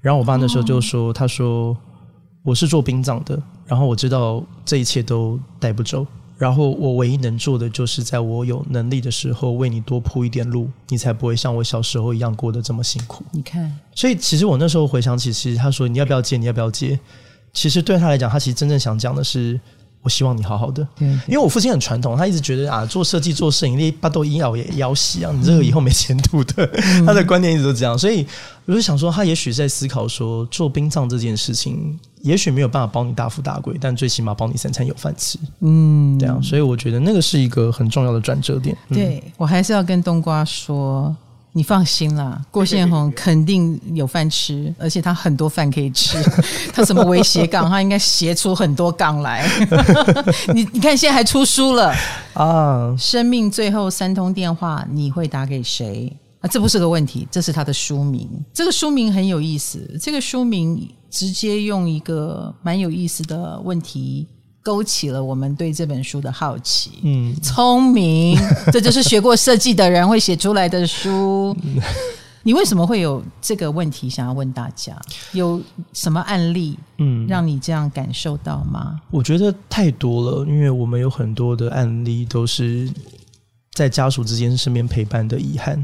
[0.00, 1.76] 然后我爸那时候就说：“他说
[2.44, 6.06] 我是做殡葬的，然后我知道这一切都带不走。”
[6.38, 13.24] 然后我唯一能做的，就是在我有能力的时候，为你多铺一点路，你才不会像我小时候一样过得这么辛苦。
[13.32, 16.98] 你看，所以其实我那时候回想起，其实他说你要不要接，你要不要接，
[17.52, 19.60] 其实对他来讲，他其实真正想讲的是。
[20.02, 26.64] 我希望你好好的，对，因为我父亲很传统，他一直觉得啊，做设计、做摄影，你巴都医药也要洗啊，你这个以后没前途的。
[26.74, 28.26] 嗯、他的观念一直都这样，所以
[28.64, 35.38] 我就想说，他也许在思考说，做殡葬这件事情，也许没有办法保你大富大贵，但最起码保你三餐有饭吃。
[35.60, 38.76] 嗯，这样，所以我觉得那个是一个很重要的转折点。
[38.90, 41.14] 嗯、对，我还是要跟冬瓜说。
[41.58, 46.16] 你放心啦，郭宪宏肯定有饭吃，而且他很多饭可以吃。
[46.72, 49.44] 他什么微斜杠，他应该斜出很多杠来。
[50.54, 51.92] 你你看，现在还出书了
[52.34, 52.94] 啊！
[52.96, 56.16] 生命最后三通电话，你会打给谁？
[56.40, 58.30] 啊，这不是个问题，这是他的书名。
[58.54, 64.28] 这个书名很有意思，这个书名直接用一个蛮有意思的问题。
[64.68, 66.90] 勾起了我们对这本书的好奇。
[67.02, 68.38] 嗯，聪明，
[68.70, 71.56] 这就是学过设计的人会写出来的书。
[72.44, 74.94] 你为什么会有这个问题想要问大家？
[75.32, 75.58] 有
[75.94, 79.00] 什么案例，嗯，让你这样感受到吗？
[79.10, 82.90] 我觉得太多了，因为我们有很多的案例都是
[83.72, 85.82] 在家属之间身边陪伴的遗憾。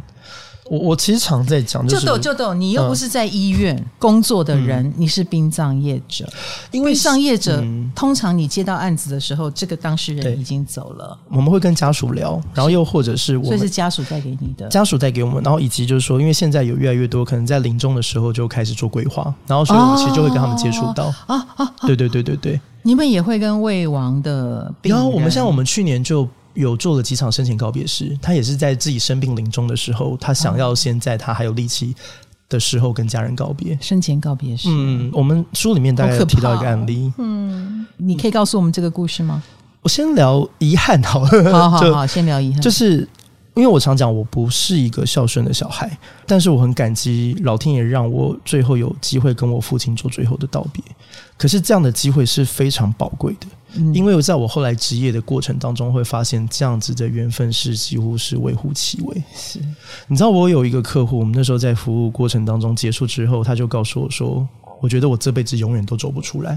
[0.70, 6.26] 我我其实常在讲，就是就懂，你又不是在医院工作的人，嗯、你是殡葬业者。
[6.70, 11.18] 因为殡葬业者、嗯、通常你接到案子的时候，这个当事人已经走了。
[11.28, 21.04] 我们会跟家属聊，然后又或者是我们，所以是家属带给你的，家属带给我们，然后以及就是说，因为现在有越来越多可能在临终的时候就开始做规划，然后所以我们其实就会跟他们接触到。
[21.26, 26.26] 啊啊，啊啊对对对对对，你们也会跟未亡的病人，然后我们像我们去年就。
[26.54, 31.94] 有做了几场生前告别式，他也是在自己生病临终的时候，他想要先在他还有力气
[32.48, 34.68] 的时候跟家人告别，生前告别式。
[34.70, 37.12] 嗯，我们书里面大概有提到一个案例。
[37.18, 39.42] 嗯，你可以告诉我们这个故事吗？
[39.82, 42.60] 我先聊遗憾好了，好好 好，先聊遗憾。
[42.62, 43.06] 就是
[43.54, 50.82] 因为我常讲，我不是一个孝顺的小孩，但是我很感激老天爷让我最后有机会跟我父亲做最后的道别。
[51.36, 53.46] 可是这样的机会是非常宝贵的。
[53.92, 59.22] 因为我在我后来职业的过程当中，会发现这样子的缘分是几乎是微乎其微。
[59.34, 59.58] 是，
[60.06, 64.46] 你知道我有一个客户，我们那时候在服务过程当中结束之后，他就告诉我说
[64.80, 66.56] ：“我觉得我这辈子永远都走不出来。”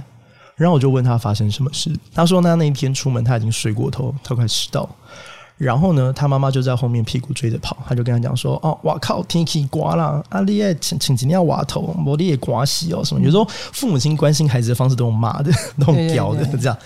[0.55, 4.87] 然后我就问他发生什么事，他说：“那那一天出门他已经睡过头，他快迟到。”
[5.57, 13.43] 然后呢，他妈妈就在后面屁股追着跑，他就跟他讲说：“哦，哇靠，天气刮了，啊，你也请请今天要瓦头，我你也刮洗哦什么。”有时候
[13.73, 15.51] 父母亲关心孩子的方式都用骂的，
[15.83, 16.77] 都用屌的这样。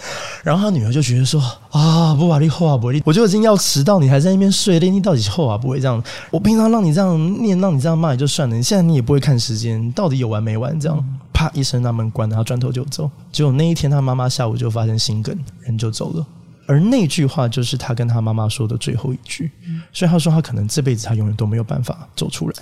[0.42, 6.02] 然后他女儿就觉得说：“啊，不把你后啊不会，我就已经要迟到，你还在那边睡，你到底后啊不会这样？
[6.32, 10.80] 我平常让你这样念，让你这样骂也就算了，你现在你也不会看时间，到底有完没完？
[10.80, 13.12] 这样啪一声，那门关了，他转头就走。
[13.34, 16.26] 结果那一天，他妈妈下午就发生心梗，人就走了。”
[16.68, 19.52] 而那句话就是他跟他妈妈说的最后一句，
[19.92, 22.56] 所以他说他可能这辈子他永远都没有办法走出来。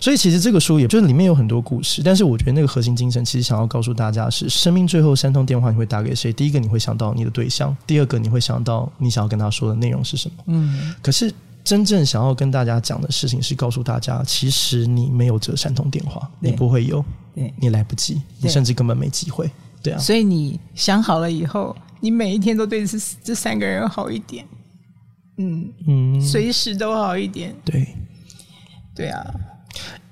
[0.00, 6.32] 所以其实这个书也就是里面有很多故事，但是我觉得那个核心精神其实想要告诉大家是：生命最后三通电话你会打给谁？
[6.32, 10.44] 第一个你会想到你的对象，第二个你会想到你想要跟他说的内容是什么。
[10.46, 11.30] 嗯，可是
[11.62, 17.04] 真正想要跟大家讲的事情是告诉大家，其实你没有这三通电话，你不会有，
[17.58, 19.50] 你来不及，你甚至根本没机会。
[19.82, 21.76] 对啊，所以你想好了以后。
[22.00, 24.46] 你每一天都对这这三个人好一点，
[25.38, 27.54] 嗯嗯，随时都好一点。
[27.64, 27.86] 对，
[28.94, 29.22] 对啊。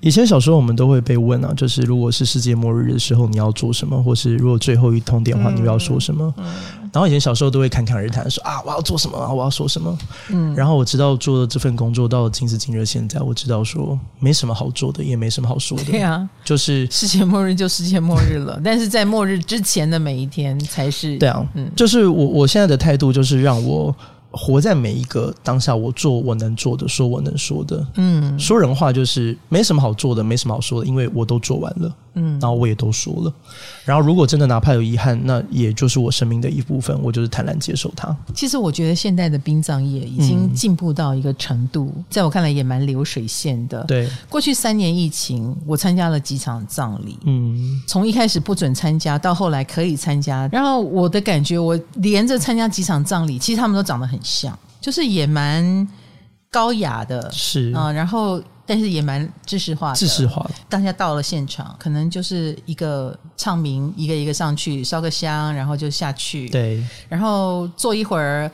[0.01, 6.33] 以前小时候我们都会被问啊，就是如果是世界末日的时候你要做什么，或是如果最后一通电话你要说什么？
[6.37, 9.99] 嗯嗯、然后以前小时候都会侃侃而谈说啊，我要做什么啊，我要说什么。
[10.29, 10.55] 嗯。
[10.55, 15.85] 然后我知道做了这份工作到了今时今日现在，我知道说没什么好做的，也没什么好说的。
[15.87, 21.19] 对啊，就是世界末日就世界末日了， 但是在末日之前的每一天才是。
[21.19, 23.93] 对啊，嗯，就是我我现在的态度就是让我。
[24.31, 27.87] 活在每一个当下，我做我能做的，说我能说的。
[27.97, 31.95] 嗯，说人话就是没什么好做的，没什么好说的，因为我都做完了。
[32.19, 33.33] 嗯，然后我也都说了。
[33.85, 38.15] 然后如果真的哪怕有遗憾，那也就是我生命的一部分，我就是坦然接受它。
[38.35, 43.83] 其实我觉得现在的殡葬业已经进步到一个程度，嗯、在我看来也蛮流水线的。
[43.85, 47.19] 对，过去三年疫情，我参加了几场葬礼。
[47.25, 50.49] 嗯，从一开始不准参加，到后来可以参加。
[50.53, 55.89] 然后我的感觉，我连着参加几场葬礼，其实他们都长得很像，就是也蛮
[56.51, 57.31] 高雅的。
[57.33, 58.43] 是啊、呃，然后。
[58.69, 60.51] 但是也蛮知识化的，知识化的。
[60.69, 66.51] 大家到了现场，可能就是一个唱名，一个一个上去烧个香，然后就下去。
[66.51, 68.51] 对，然后坐一会儿，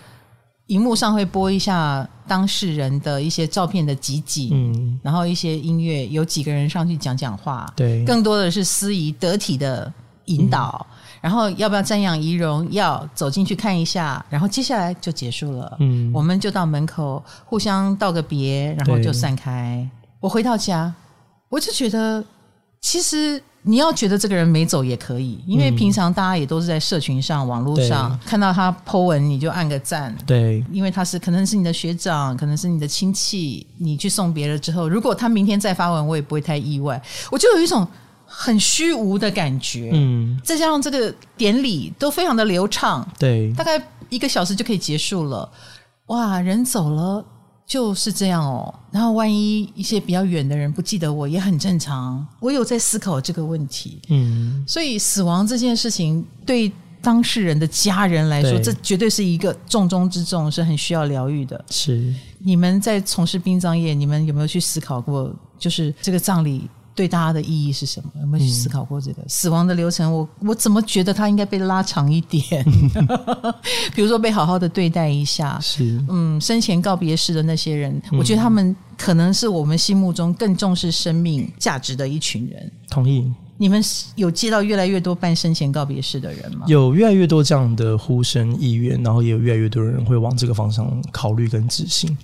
[0.68, 7.70] 荧幕上会播一下当事人的一些照片的集锦，嗯，然后一些音乐，有几个人上去讲讲话。
[7.74, 9.92] 对，更多的是司仪得体的
[10.26, 15.76] 引导，嗯、然后要不要瞻仰仪容，要走进去看一下，然后接下来就结束了。
[15.80, 19.84] 嗯，我们就到门口互相道个别，然后就散开。
[20.24, 20.90] 我回到家，
[21.50, 22.24] 我就觉得，
[22.80, 30.16] 其实你要觉得这个人没走也可以，因为平常大家也都是在社群上、网络上看到他 po 文，你就按个赞。
[30.26, 36.98] 对，因为他是可能是你的学长，可能是你的亲戚，你去送别了之后，如果他明天再发文，我也不会太意外。
[37.30, 37.86] 我就有一种
[38.24, 45.46] 很虚无的感觉，嗯，再加上这个典礼都非常的流畅，对，大概一个小时就可以结束了。
[46.06, 47.22] 哇，人走了。
[47.66, 52.24] 就是这样哦，然后万一一些比较远的人不记得我也很正常。
[52.40, 56.70] 我有在思考这个问题，嗯，所以死亡这件事情对
[57.02, 61.64] 当事人的家人来说，这绝对是一个重中之重，是很需要疗愈的。
[61.70, 66.68] 是你们在从事殡葬业，你们有没有去思考过，就是这个葬礼？
[66.94, 68.10] 对大家的意义是什么？
[68.20, 70.12] 有没有去思考过这个、嗯、死亡的流程？
[70.12, 72.64] 我我怎么觉得它应该被拉长一点？
[73.94, 75.58] 比如说被好好的对待一下。
[75.60, 82.70] 是，嗯，生前告别式的那些人，嗯、我觉得他们可能是我们心目中更重视生命价值的一群人。
[82.88, 83.32] 同意。
[83.56, 83.80] 你们
[84.16, 86.66] 有接到越来越多办生前告别式的人吗？
[86.66, 92.16] 有越来越多这样的呼声意愿，然后也有越来越多人会往这个方向考虑跟执行。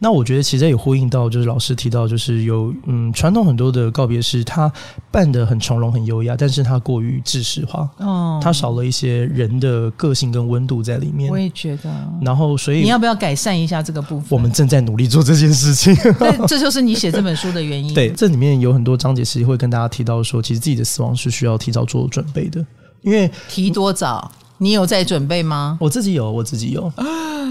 [0.00, 4.72] 那我觉得其实也呼应到，就是老师提到，就是有嗯传统很多的告别式，它
[5.10, 11.28] 办得很从容、很优雅，但是它过于制式化，哦，它少了一些人的个性跟温度在里面。
[11.28, 11.90] 我也觉得。
[12.22, 14.28] 然后，所以你要不要改善一下这个部分？
[14.30, 15.92] 我们正在努力做这件事情。
[16.16, 17.92] 对，这就是你写这本书的原因。
[17.94, 22.64] 对，这里面有很多章节其实会跟大家提到说，其实自己的死亡是需要提早做准备的，
[23.02, 24.30] 因为提多早？
[24.58, 25.76] 你有在准备吗？
[25.80, 26.92] 我自己有，我自己有。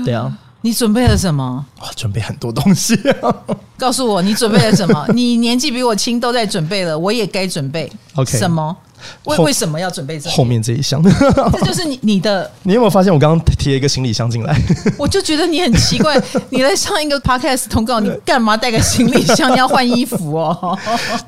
[0.05, 0.37] 对啊。
[0.67, 1.65] 你准备了什么？
[1.95, 2.99] 准备很多东西。
[3.79, 5.07] 告诉我你准备了什么？
[5.15, 7.89] 你年纪比我轻，都在准备了，我也该准备。
[8.15, 8.75] OK，什么？
[9.23, 11.01] 为为什么要准备这后面这一箱？
[11.53, 12.51] 这就是你你的。
[12.63, 14.61] 你有没有发现我刚刚提了一个行李箱进来？
[14.99, 19.49] 我就觉得你很奇怪，你来上一个 podcast 通告，你干嘛带个行李箱？
[19.53, 20.77] 你要换衣服哦。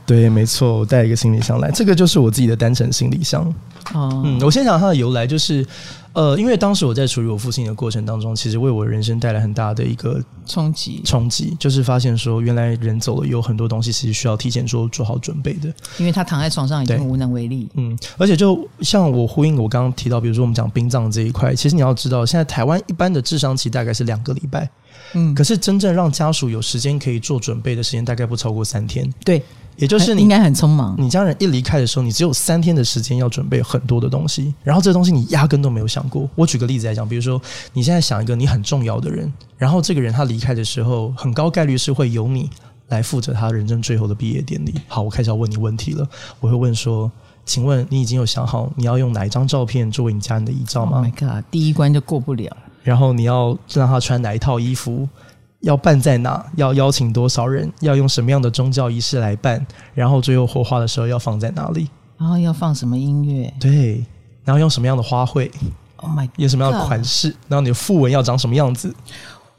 [0.06, 3.42] 对，没错，我带一个行李箱来，这个就是我自己的单程行李箱。
[3.94, 5.66] 哦，嗯，我先讲它的由来，就是。
[6.14, 11.01] 呃，因为当时我在处理我父亲的过程当中，其实为我人生带来很大的一个冲击。
[11.05, 15.72] 冲击就是发现说，原来人走了，有很多东西其实需要提前做做好准备的。
[15.97, 17.70] 因为他躺在床上已经无能为力。
[17.76, 24.70] 嗯，而且就像我呼应我刚刚提到，比如说我们讲殡葬这一块，其实你要知道，现在台湾一般的智商期大概是两个礼拜。
[25.14, 29.07] 嗯，可是真正让家属有时间可以做准备的时间，大概不超过三天。
[29.24, 29.43] 对。
[29.80, 30.94] 也就是你应该很匆忙。
[30.98, 36.30] 你家人一离开的时候，你只有三天的时间要准备很多的东西，然后这个东西你压根都没有想过。
[36.36, 37.42] 我举个例子来讲，比如说
[37.74, 42.50] 你现在想一个你很重要的人，然后这个人他离开的时候，很高概率是会由你
[42.90, 44.74] 来负责他人生最后的毕业典礼。
[44.88, 46.08] 好，我开始要问你问题了。
[46.40, 47.10] 我会问说，
[47.46, 52.56] 请问你已经有想好你要用哪一张照片作为你家人的遗照吗？Oh my god，第一关就过不了。
[52.84, 55.08] 然后你要让他穿哪一套衣服？
[55.62, 56.45] 要办在哪？
[56.55, 57.72] 要邀请多少人？
[57.82, 59.66] 要用什么样的宗教仪式来办？
[59.93, 61.89] 然后最后火化的时候要放在哪里？
[62.18, 63.53] 然后要放什么音乐？
[63.60, 64.05] 对，
[64.43, 65.49] 然后用什么样的花卉
[65.97, 67.30] ？Oh my，有什么样的款式？
[67.47, 68.93] 然后你的副文要长什么样子？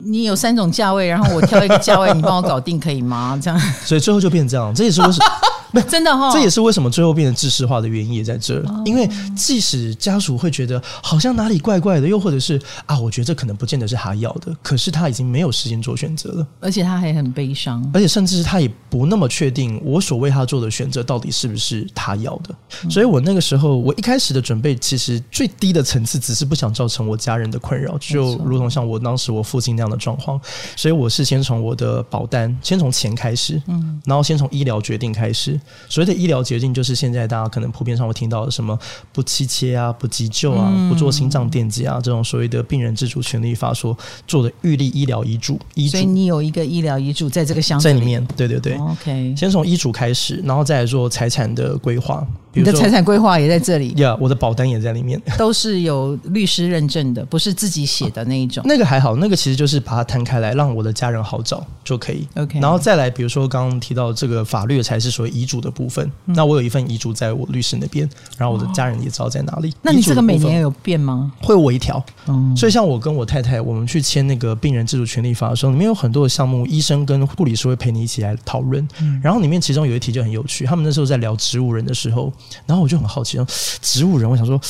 [0.03, 3.39] 你有三种价位，然后我挑一个价位，你帮我搞定可以吗？
[3.43, 4.75] 这样，所以最后就变成这样。
[4.75, 5.25] 这也是为什么。
[5.73, 8.65] 没真的哈、哦，这也是为什么最后变成制式化的原因也在这儿。
[8.85, 22.53] 因为即使家属会觉得好像哪里怪怪的，又或者是啊，我觉得这可能不见得是他要的，可是他已经没有时间做选择了，而且他还很悲伤，而且甚至是他也不那么确定我所为他做的选择到底是不是他要的。
[22.91, 30.41] 所以我那个时候，我一开始的准备其实最低的层次，只是不想造成我家人的困扰，就如同像我当时我父亲那样的状况。
[30.77, 35.61] 所以我是先从我的保单，先从钱开始，嗯，然后先从医疗决定开始。
[35.89, 38.79] 所谓的医疗决定，就是现在大家可能普遍上会听到的什么
[39.13, 45.59] 不气切啊、不急救啊、不做心脏电击啊这种所谓的病人自主权利法所做的预立医疗遗嘱。
[45.91, 48.77] 所以你有一个医疗遗嘱在这个箱子在里面，对对对。
[48.77, 52.25] OK，先从医嘱开始，然后再来做财产的规划。
[52.53, 53.91] 你的财产规划也在这里。
[53.91, 58.63] 呀， yeah, 我的保单也在里面，都是有律师认证的，不是自己写的那一种。
[58.67, 62.29] 那个还好，那个其实就是把它摊开来，让我的家人好找就可以。
[62.37, 66.05] OK，然后再来，比如说刚刚提到这个法律才是所谓遗嘱的部分。
[66.27, 69.71] 嗯、那我有一份遗嘱在我律师那边，然后我的家人也知道在哪里。
[69.71, 71.33] 哦、那你这个每年有变吗？
[71.41, 72.05] 会微调。
[72.27, 78.87] 嗯，所以像我跟我太太，我们去签那个病人自主权利法的时候，里面有很多的项目，医生跟护理师会陪你一起来讨论。
[79.01, 82.33] 嗯、然后里面其中有一题就很有趣，他们那时候在聊植物人的时候，
[82.67, 83.21] 然后我就很好。
[83.23, 83.47] 其中
[83.81, 84.61] 植物人，我想说，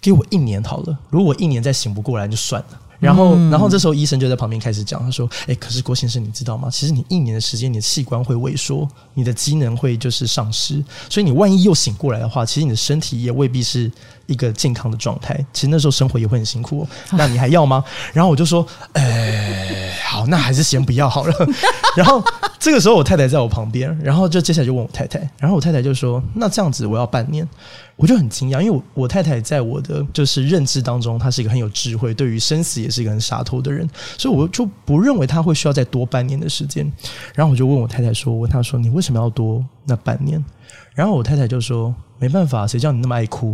[0.00, 0.98] 给我一年好了。
[1.10, 2.80] 如果我一年再醒不过来，就算了。
[3.00, 6.68] 然后，嗯、然后这时候医生就在旁边开始讲，他说：“哎，可是郭先生，你知道吗？
[6.70, 10.82] 其实你一年的时间，你的器官会萎缩，你的机能会就是丧失。
[11.08, 13.90] 所以你万一又醒过来的话，其实你的身体也未必是
[14.28, 15.36] 一个健康的状态。
[15.52, 16.86] 其实那时候生活也会很辛苦。
[17.10, 17.82] 那你还要吗？”
[18.14, 18.64] 然后我就说
[18.94, 21.34] ：“哎，好，那还是先不要好了。
[21.96, 22.22] ”然后
[22.60, 27.48] 这个时候我太太在我旁边，然后就接下来就问我太太，然后我太太就说：“那这样子我要半年。”
[27.96, 36.88] 我就很惊讶，因为我我太太在我的就是认知当中，她是一个很有智慧，对于生死也是一个很洒脱的人，所以我就不认为她会需要再多半年的时间。
[37.34, 40.42] 然后我就问我太太说：“我问她说你为什么要多那半年？”
[40.94, 43.52] 然后我太太就说：“没办法，谁叫你那么爱哭。”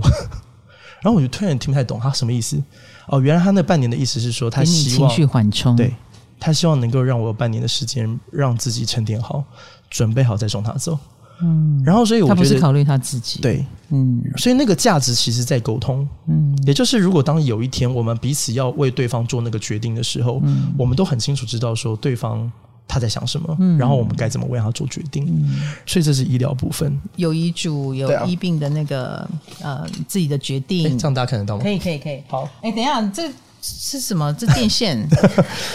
[1.05, 2.61] 然后我就突然听不太懂他什么意思。
[3.09, 5.95] 哦，原来他那半年的意思是说，他希望情绪缓冲，对，
[6.41, 9.45] 他希望能够让我有半年的时间，让自己沉淀好，
[9.91, 10.99] 准备好再送他走。
[11.43, 22.51] 嗯，然后所以我觉得他不是考虑他自己，对，嗯，所以那个价值其实在沟通，嗯，也就是如果当有一天我们彼此要为对方做那个决定的时候，嗯，我们都很清楚知道说对方
[22.87, 29.29] 他在想什么，嗯，然后我们该怎么为他做决定，嗯，所以这是医疗部分，有遗嘱有医病的那个
[29.63, 31.63] 呃自己的决定，这样大家看得到吗？
[31.63, 33.31] 可以可以可以，好，哎，等一下，这
[33.61, 34.33] 是什么？
[34.35, 35.09] 这 电线？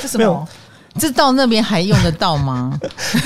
[0.01, 0.47] 这什么？
[0.97, 2.77] 这到那边还用得到吗？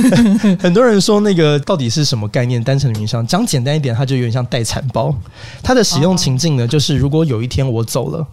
[0.59, 2.61] 很多人说那个到底是什么概念？
[2.61, 5.15] 单程云箱讲简单一点，它就有点像待产包。
[5.63, 8.27] 它的使用情境呢，就是如果有一天我走了，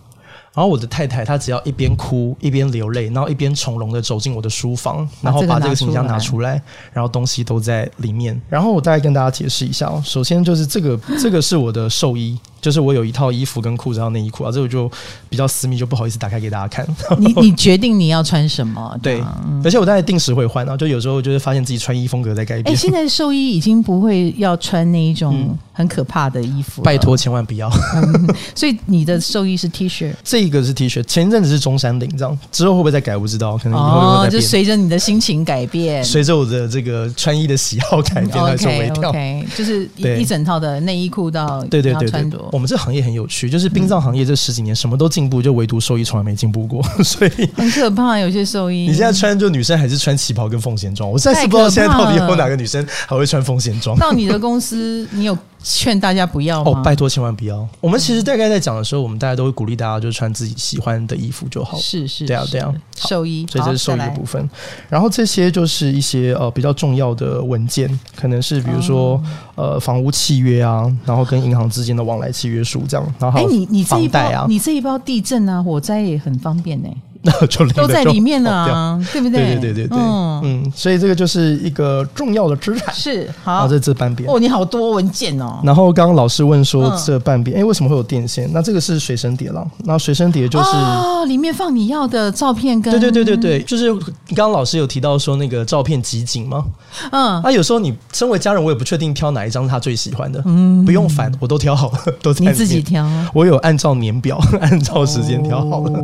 [0.53, 6.61] 然后我的太太她只要一边哭一边流泪，然后一边从容的走进我的书房，然后把这个行李箱拿出来，
[6.92, 8.40] 然后东西都在里面。
[8.48, 12.38] 然后我大概跟大家解释一下哦，首先就是这个这个是我的寿衣。
[12.61, 14.91] 就是我有一套衣服跟裤子还有内衣裤啊，这我就
[15.29, 16.87] 比较私密，就不好意思打开给大家看。
[17.19, 18.97] 你你决定你要穿什么？
[19.03, 19.23] 对，
[19.65, 22.75] 而且我大概定时会换啊，就有时候就是发现自己穿衣风格在改变。
[22.75, 27.71] 哎，现在寿衣已经不会要穿那一种很可怕的衣服，拜托千万不要。
[27.97, 33.15] 嗯、 所以你的寿衣是 T 恤，这个是 T 恤，前一阵子是中山领，这样之后会不会再改？
[33.15, 39.09] 我不知道，可能以后会就随着你的心情改变，随着我的这个穿衣的喜好改变来做微调。
[39.11, 42.49] OK，就是一一整套的内衣裤到对对对对，对。
[42.53, 48.18] 我们这行业很有趣，就是殡葬行业这十几年什么都进步，就唯独寿衣从来没进步过， 所以很可怕。
[48.18, 53.96] 有些寿衣，你现在穿就女生还是穿旗袍跟凤仙装，我实在是不知道现在到底有哪个女生还会穿凤仙装。
[53.98, 55.36] 到你的公司，你有？
[55.63, 57.67] 劝大家不要哦，拜托千万不要。
[57.81, 61.79] 我们其实大概在讲的时候，我们大家都会鼓励大家就是穿自己喜欢的衣服就好。
[61.79, 62.73] 是是，对啊对啊。
[62.97, 64.49] 寿衣，所以这是寿衣的部分。
[64.89, 69.23] 然后这些就是一些呃比较重要的文件，可能是比如说
[69.55, 73.15] 呃房屋契约啊，然后跟银行之间的往来契约书这样。
[73.19, 76.89] 然后还有你你这一包啊，你这一包地震啊火灾也很方便呢。
[77.23, 79.55] 那 就都在里面了啊， 对不对？
[79.55, 82.95] 对对对对对，嗯嗯，所以这个就是一个重要的资产。
[82.95, 85.61] 是，好，在这半边哦，你好多文件哦。
[85.62, 88.51] 然后刚刚老师问说这半边，哎，为什么会有电线？
[88.53, 89.66] 那这个是随身碟了。
[89.85, 92.91] 那随身碟就是哦，里面放你要的照片跟。
[92.93, 96.64] 对对对对对，就是刚刚老师有提到说那个照片集锦吗？
[97.12, 100.43] 嗯，那有时候你身为家人，我也不确定挑哪一张是他最喜欢的。
[100.47, 102.33] 嗯，不用烦，我都挑好了，都。
[102.41, 103.07] 你自己挑。
[103.35, 106.01] 我有按照年表， 按照时间挑好了，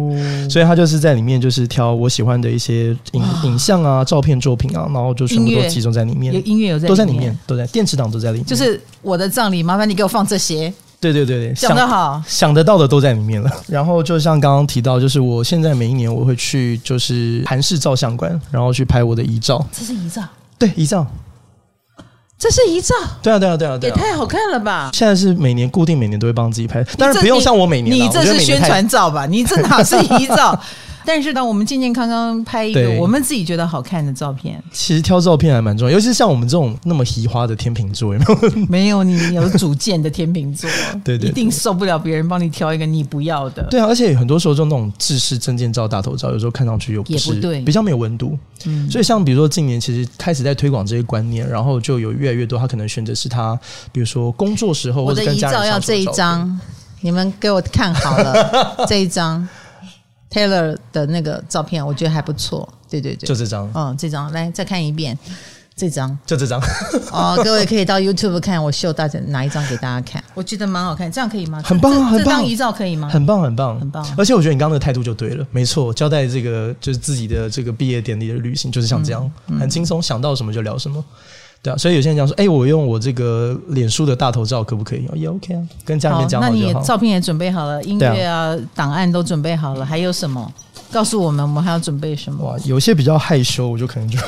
[0.50, 1.92] 所以他就是在里面就是挑。
[1.92, 6.32] 我喜欢的一些影影像啊、照片作品啊，然后就全部都集中在里面。
[6.46, 8.46] 音乐有在，都在里面，都在电池档都在里面。
[8.46, 10.72] 就是我的葬礼，麻烦你给我放这些。
[10.98, 13.50] 对对对对，想得好，想得到的都在里面了。
[13.68, 19.64] 然后就像刚刚提到，就是我现在每一年我会去就是韩式照相馆，然后去拍我的遗照。
[19.70, 20.22] 这是遗照？
[20.58, 21.06] 对，遗照。
[22.38, 22.94] 这是遗照？
[23.22, 24.90] 对啊对啊对啊对啊，也太好看了吧！
[24.92, 27.96] 现在是每年固定每年都会帮自己拍，但是不用像我每年。
[27.96, 29.24] 你这是宣传照吧？
[29.24, 30.58] 你这哪是遗照？
[31.06, 38.66] 但是当我们健健康康拍一个我们自己觉得好看的照片，其实挑照片还蛮重要，尤其是像我们这种那么奇花的天秤座，有没有？
[38.68, 40.68] 没有，你有主见的天秤座，
[41.04, 43.62] 对，对对，一定受不了别人帮你挑一个你不要的。
[43.70, 48.36] 对啊，而且很多时候就那种制式证件照、大头照，有时候看上去又不是也不对，比较没有温度。
[48.64, 53.58] 嗯，所以像比如说近年其实开始在推广这些观念，然后就有越来越多他可能选择是他，
[53.92, 56.60] 比如说工作时候或者跟家人照要这一张，
[57.02, 59.46] 你们给我看好了 这一张。
[60.30, 62.68] Taylor 的那个照片，我觉得还不错。
[62.88, 63.70] 对对对，就这张。
[63.74, 65.18] 嗯，这张来再看一遍，
[65.74, 66.60] 这张就这张。
[67.10, 71.60] 哦，各位可以到 YouTube 看，我秀大家哪一张给大家看，我觉得蛮好看，这样可以吗？
[71.64, 72.18] 很棒，很棒。
[72.18, 73.08] 这张遗照可以吗？
[73.08, 74.06] 很棒，很棒，很棒。
[74.16, 81.04] 而且我觉得你刚刚的态度就对了，没错，交代这个就是自己的这个毕业典礼的旅行，就是像这样，嗯嗯、很轻松，想到什么就聊什么。
[81.62, 85.08] 对啊，所以有些人讲说，哎、欸，我用我这个脸书的大头照可不可以？
[85.14, 90.52] 也 OK 啊，跟家里面讲好，好，那你照片也准备好了，音乐啊，啊档案都准备好了，还有什么？
[90.92, 92.44] 告诉我们，我们还要准备什么？
[92.44, 94.18] 哇，有些比较害羞，我就可能就。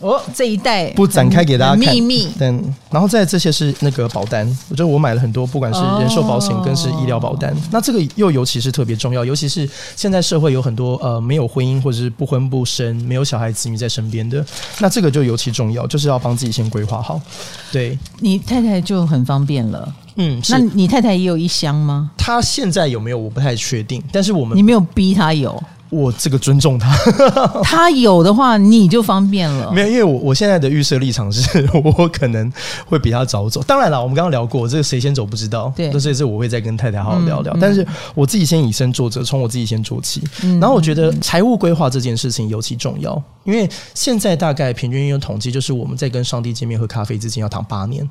[0.00, 2.26] 哦，这一袋不展开给大家看秘密。
[2.38, 7.54] 等，然后再这些是那个保单，我觉得我买了很多，不管是人寿保险，更是医疗保单。
[7.70, 14.44] 那这个又尤其是特别重要，尤其是现在社会有很多呃没有婚姻或者是不婚不生、没有小孩子女在身边的，
[14.78, 17.20] 那这个就尤其重要，就是要帮自己先规划好。
[17.70, 19.94] 对，你太太就很方便了。
[20.16, 22.10] 嗯，那你太太也有一箱吗？
[22.16, 23.18] 她现在有没有？
[23.18, 24.02] 我不太确定。
[24.10, 25.62] 但是我们你没有逼她有。
[25.90, 26.94] 我这个尊重他，
[27.64, 29.70] 他有的话你就方便了。
[29.72, 32.50] 没有，因为我我现在的预设立场是 我可能
[32.86, 33.62] 会比他早走。
[33.64, 35.72] 当然了，我们刚刚聊过，这个谁先走不知道。
[35.76, 37.52] 对，所以这我会再跟太太好好聊聊。
[37.54, 40.22] 嗯、但是我自己先以身作则，从我自己先做起。
[40.42, 48.08] 嗯、然后我觉得财务规划这件事情尤其重要，因为现在大概平均有统计，就是我们在跟上帝见面喝咖啡之前要躺八年。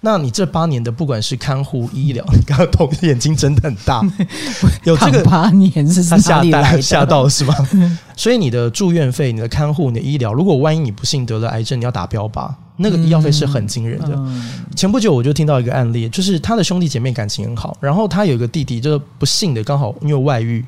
[0.00, 4.02] 那你这八年的不管是看护、医疗，你刚刚同眼睛睁得很大，
[4.84, 7.54] 有这个八年是他吓到吓到是吗？
[8.16, 14.10] 所以你的住院费、你的看护、你的医疗，如果万一你不幸得了癌症，你要打标靶，那个医药费是很惊人的。
[14.16, 14.42] 嗯、
[14.74, 20.64] 前不久我就听到一个案例，就是他的兄弟姐妹感情很好，然后他有一个弟弟，就是不幸的刚好因为外遇，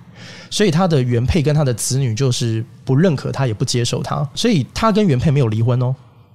[0.48, 5.92] 所以他的原配跟他的子女就是不认可他，也不接受他，所以他跟原配没有离婚哦，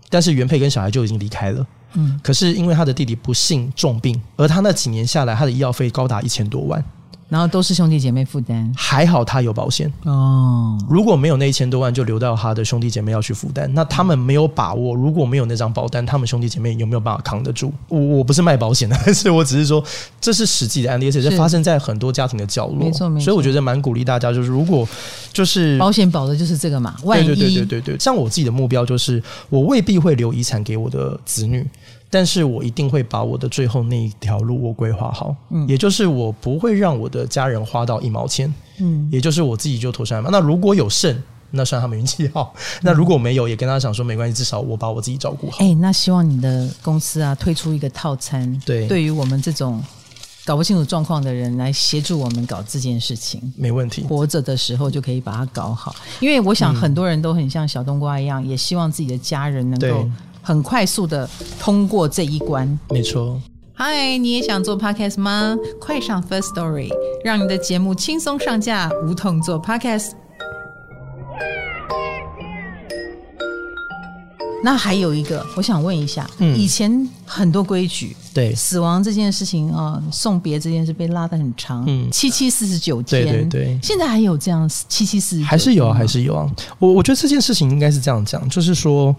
[0.09, 1.65] 但是原配跟小孩就已经离开了。
[1.95, 6.83] 嗯，可是因为他的弟弟不幸重病，而他那几年下来，他的医药费高达一千多万。
[7.27, 10.77] 然后都是兄弟姐妹负担，还好他有保险哦。
[10.87, 13.67] 如果没有那一千多万，就留到他的兄弟姐妹要去负担。
[13.73, 17.73] 那他们没有把握，如果没有那张保单，他们兄弟姐妹有没有办法扛得住？
[17.87, 19.83] 我我不是卖保险的，但是我只是说
[20.21, 22.77] 这是实际的案例，而且是发生在很多家庭的角落。
[22.77, 23.25] 没错，没错。
[23.25, 24.87] 所以我觉得蛮鼓励大家，就是如果
[25.33, 27.25] 就是保险保的就是这个嘛，万一。
[27.25, 27.99] 对对对对对对。
[27.99, 31.67] 像我自己的目标就是，我未必会留遗产给我的子女。
[32.09, 40.29] 但是我一定会把我的最后那一条路我规划好，嗯，也就是我不会让我的家人花到一毛钱，嗯，也就是我自己就妥善嘛。
[40.31, 42.53] 那如果有剩，那算他们运气好。
[42.81, 45.57] 那如果没有，也跟他讲说没关系，至少我把我自己照顾好。
[45.59, 49.81] 哎、欸，那希望你的公司啊推出一个套餐，对，对于我们这种
[50.45, 54.03] 搞不清楚状况的人来协助我们搞这件事情，没问题。
[54.03, 60.07] 活着的时候就可以把它搞好，因为我想很多人都很像小冬瓜一样，嗯、也希望自己的家人能够
[60.45, 61.27] 很快速的
[61.59, 62.79] 通过这一关。
[62.91, 63.41] 没错。
[63.73, 65.57] 嗨，你也想做 podcast 吗？
[65.81, 66.89] 快上 First Story，
[67.23, 70.11] 让你的节目轻松上架，无痛做 podcast。
[74.63, 86.45] 那还有一个，我想问一下，嗯、以前很多规矩，对死亡这件事情啊，送别这件事被拉得很长，嗯，七七四十九天，对对对，现在还有这样七七四十九，还是有啊，还是有啊。
[86.77, 89.15] 我我觉得这件事情应该是这样讲，就是说。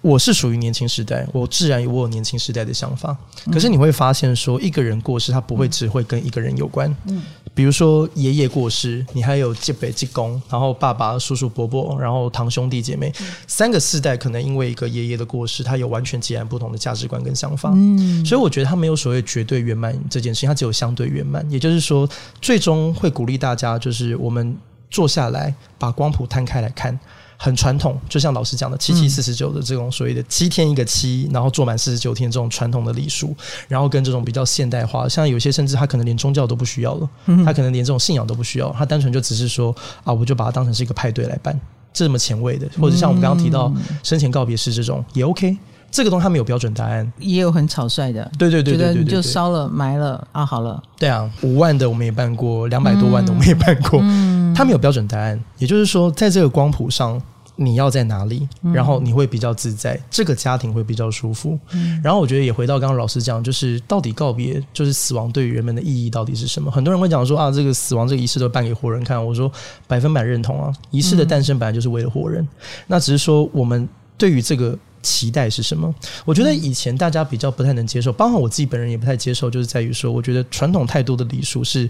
[0.00, 3.14] 我是属于年轻时代，我自然有我有年轻时代的想法。
[3.50, 6.88] 可是你会发现，说一个人过世，他不会只会跟一个人有关。
[7.08, 7.20] 嗯，
[7.52, 13.12] 比如说爷爷过世，你还有继北继公，然后爸爸、叔叔、伯伯，然后堂兄弟姐妹，
[13.48, 17.72] 三个世代可能因为一个爷爷的过世，他有完全截然不同的价值观跟想法。
[17.74, 21.44] 嗯，所以我觉得他没有所谓绝对圆满这件事情，他只有相对圆满。
[21.50, 22.08] 也就是说，
[22.40, 24.56] 最终会鼓励大家，就是我们
[24.90, 26.98] 坐下来，把光谱摊开来看。
[27.40, 33.32] 很传统，就像老师讲的七七四十九的这种所谓的七天一个七，然后做满四十九天这种传统的礼数，
[33.68, 37.08] 然后跟这种比较现代化，像有些甚至他可能连宗教都不需要了，
[37.44, 41.56] 他可能连这种信仰都不需要，他单纯就只是说啊，我就把它当成是一个派对来办，
[41.92, 45.56] 这么前卫的，或者像我们刚刚提到生前告别式这种也 OK，
[45.90, 57.20] 这个东西它没有标准答案，也有很草率的，对对对对对，就烧了埋了啊，好了，对啊，五万的我们也办过，两百多万的我们也办过，嗯他没有标准答案，也就是说在这个光谱上。
[57.60, 61.58] 你要在哪里，然后你会比较自在，嗯、这个家庭会比较舒服。
[61.72, 66.70] 嗯、然后我觉得也回到刚刚老师讲，就是到底告别，就是死亡对于人们的意义到底是什么？
[66.70, 69.26] 很多人会讲说啊，这个死亡这个仪式都办给活人看。
[69.26, 69.50] 我说
[69.88, 72.44] 百分百认同啊，仪式的诞生本来就是为了活人。
[72.44, 72.48] 嗯、
[72.86, 74.78] 那只是说我们对于这个
[75.08, 75.94] 期待是什么？
[76.26, 81.88] 我觉得以前大家比较不太能接受，包括我自己本人也不太接受，就是在于说，我觉得传统太多的礼数是。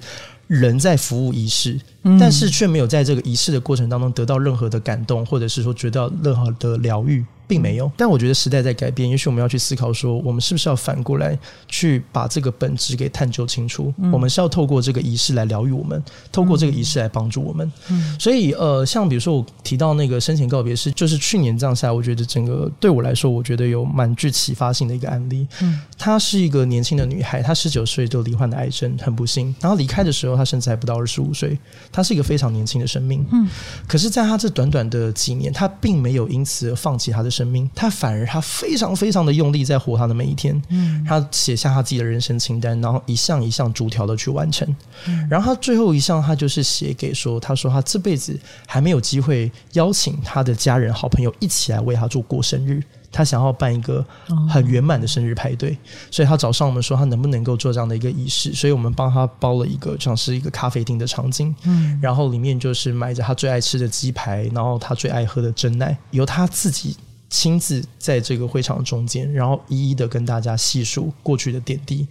[0.48, 1.78] 人在服务仪式，
[2.18, 7.24] 但是却没有在这个仪式的过程当中得到任何的感动，或者是说觉得任何的疗愈。
[7.48, 11.36] 并没有，但我觉得时代在改变，也许我们要去思考说，我们是不是要反过来
[11.66, 13.90] 去把这个本质给探究清楚？
[13.96, 17.72] 嗯、我们是要透过这个仪式来疗愈我们，透过这个仪式来帮助我们。
[17.88, 25.48] 嗯、所以，呃，像比如说我提到那个生前告别式，就是去年这样下来，我觉得整个对我来说，我觉得有蛮具启发性的一个案例。
[25.62, 29.56] 嗯，她是一个年轻的女孩，她十九岁就罹患了癌症，很不幸。
[29.58, 31.58] 然后离开的时候，她甚至还不到二十五岁，
[31.90, 33.26] 他是一个非常年轻的生命。
[33.32, 33.48] 嗯，
[33.88, 44.66] 可是在他这短短的几年，他并没有因此而放弃他的生命，他反而他非常非常的用力在活他的每一天，嗯，他写下他自己的人生清单，然后一项一项逐条的去完成，
[45.06, 52.80] 嗯，然后他最后一项他就是写给说，他说他这辈子还没有机会邀请他的家人好朋友一起来为他做过生日，
[53.18, 54.04] 他想要办一个
[54.48, 55.76] 很圆满的生日派对，
[56.08, 66.96] 所以他找上我们说他能不能够做这样的一个仪式，所以我们帮他包了一个像是一个咖啡厅的场景，嗯，然后里面就是买着他最爱吃的鸡排，然后他最爱喝的珍奶，由他自己。
[67.30, 72.08] 亲自在这个会场中间，然后一一的跟大家细数过去的点滴，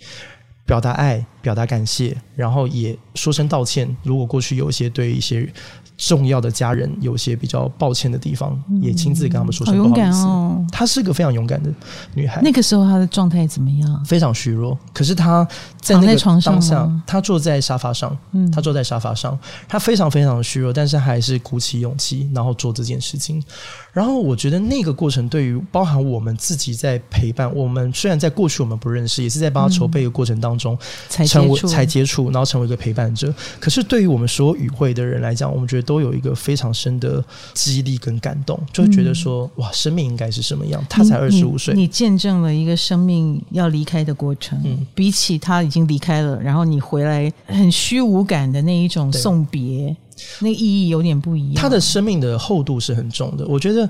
[0.64, 3.98] 表达爱，表达感谢，然后也说声道歉。
[4.04, 5.52] 如果过去有一些对一些。
[5.98, 10.00] 重要的家人有些比较抱歉的地方，嗯、也亲自跟他们说声不好意思。
[10.00, 10.66] 勇敢哦！
[10.72, 11.72] 她是个非常勇敢的
[12.14, 12.40] 女孩。
[12.44, 14.06] 那个时候她的状态怎么样？
[14.06, 14.78] 非常虚弱。
[14.94, 15.48] 可是她
[15.88, 18.16] 在那个当下，躺在床上，他坐在沙发上。
[18.34, 23.44] 嗯，他坐在沙发上，他非常非常的虚弱，但是还是鼓起勇气，然后做这件事情。
[23.92, 30.80] 然后我觉得那个过程对于包含我们自己在陪伴我们，虽然在过去我们不认识，也是在帮他筹备的过程当中、嗯、
[31.10, 33.34] 才成为才接触，然后成为一个陪伴者。
[33.60, 35.88] 可是对于我们所有与会的人来讲，我们觉得。
[35.88, 37.24] 都有一个非常深的
[37.54, 40.84] 激励跟感动，就会觉得说，嗯、哇，生命应该是什么样？
[40.90, 44.60] 他才二十五岁，你见证了一个生命要离开的过程。
[44.66, 49.96] 嗯，比起他已经离开了，然后你回来很虚无感的那一种送别，
[50.40, 51.56] 那个意义有点不一样。
[51.56, 53.46] 他的生命的厚度是很重的。
[53.48, 53.88] 我觉得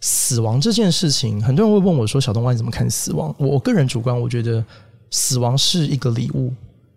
[0.00, 4.62] 死亡这件事情，很多人会问我说：“小冬瓜，你怎么看死亡？”我我个人主观，我觉得
[5.10, 6.52] 死亡是一个礼物。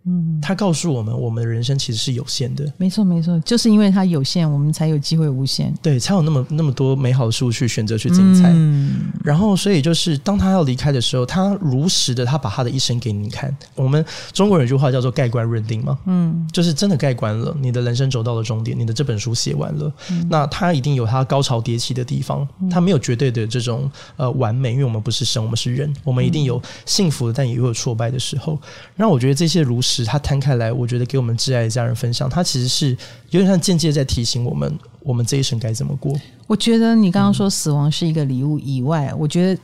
[0.10, 2.66] 嗯，他告诉我们，我们的人生其实是有限的。
[2.78, 5.72] 没错，没错，就是因为它有限，我们才有机会无限。
[5.84, 8.49] 对，才有那么那么多美好的事物去选择去精彩。
[8.51, 13.55] 嗯，然后，所以就是当他要离开的时候，他如实的，他把他的一生给你看。
[13.76, 14.03] 我们
[14.34, 19.93] 中国人有句话叫做“盖棺认定”嘛，嗯，就是真的盖棺了，你的人生走到了终点，你的这本书写完了。
[20.10, 23.88] 嗯，那他一定有他高潮迭起的地方，他没有绝对的这种
[24.18, 28.60] 呃完美，因为我们不是神，我们是人，我们一定有幸福的，但也有挫败的时候。
[28.95, 29.99] 那我觉得这些如实。
[30.04, 32.89] 事，他摊开来，我觉得给我们挚爱的家人分享，他其实是
[33.30, 36.14] 有点像间接在提醒我们，我们这一生该怎么过。
[36.47, 39.62] 我觉得你刚刚说死亡是一个礼物以外，嗯、我觉得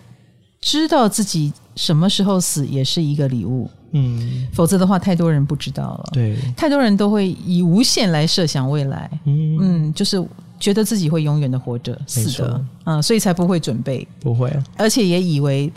[0.61, 3.69] 知道自己什么时候死也是一个礼物。
[3.91, 6.09] 嗯，否则的话，太多人不知道了。
[6.11, 9.09] 对，太多人都会以无限来设想未来。
[9.23, 10.21] 嗯嗯，就是
[10.59, 15.71] 觉得自己会永远的活着，是的，嗯，所以才不会准备，不会，而且也以为。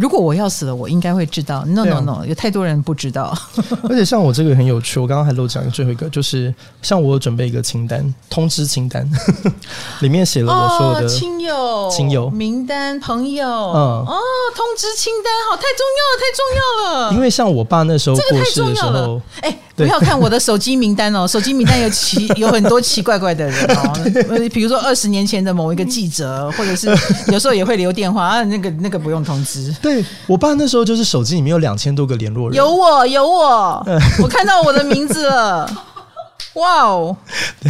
[0.00, 1.62] 如果我要死了，我应该会知道。
[1.66, 3.36] No No No，有太多人不知道。
[3.84, 9.06] 而且像我这个很有趣，我刚刚还漏讲最后一个，就是像我有准备一个清单，通知清单，
[10.00, 13.46] 里面写了我所有的亲友、亲友名单、朋友。
[13.46, 13.76] 嗯
[14.08, 14.16] 哦，
[14.56, 17.12] 通知清单，好，太重要了，太重要了。
[17.12, 19.58] 因为像我爸那时候过世的时候，哎。
[19.86, 26.88] 不要看我的手机名单哦， 手机名单有奇有很多奇怪怪的人哦，比如说二十年前的某一个记者，或者是
[27.32, 29.74] 有时候也会留电话啊，那个那个不用通知。
[29.82, 33.86] 对，我爸那时候就是手机里面有两千多个联络人，有我有我，
[34.22, 35.70] 我看到我的名字了，
[36.54, 37.16] 哇哦，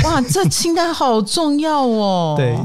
[0.05, 2.35] 哇，这清单好重要哦。
[2.37, 2.57] 对。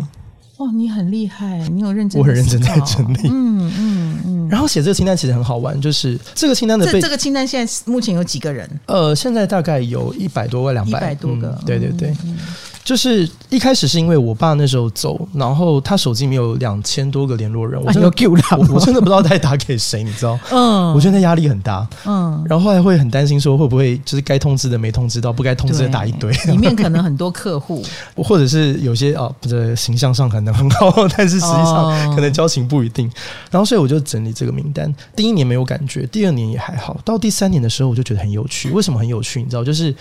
[0.57, 3.19] 哇，你很厉害，你有认真，我很认真在整理。
[3.25, 4.49] 嗯嗯嗯。
[4.49, 8.69] 然后写这个清单其实很好玩，就是这个清单的这这个清单现在目前有几个人？
[8.85, 11.59] 呃，现在大概有一百多个，两百多个。
[11.65, 12.13] 对对对。
[12.23, 12.37] 嗯
[12.85, 18.07] 就是一开始是因为我爸那时候走，然后他手机里面有两千多个联络人，我真的
[18.71, 20.37] 我真的不知道该打给谁，你知道？
[20.51, 21.87] 嗯，我觉得压力很大。
[22.05, 27.83] 嗯，然后后来会很担心说会不会就是该通知的没通知到，不该通知的打一堆，里面可能很多客户，
[28.17, 33.11] 或者是有些啊，不是形象上可能很好， 但是实际上可能交情不一定。
[33.49, 38.69] 然后所以我就整理这个名单，第一年没有感觉，第二年也还好，到第三年的时候我就觉得很有趣。
[38.69, 39.41] 为什么很有趣？
[39.41, 39.91] 你知道，就是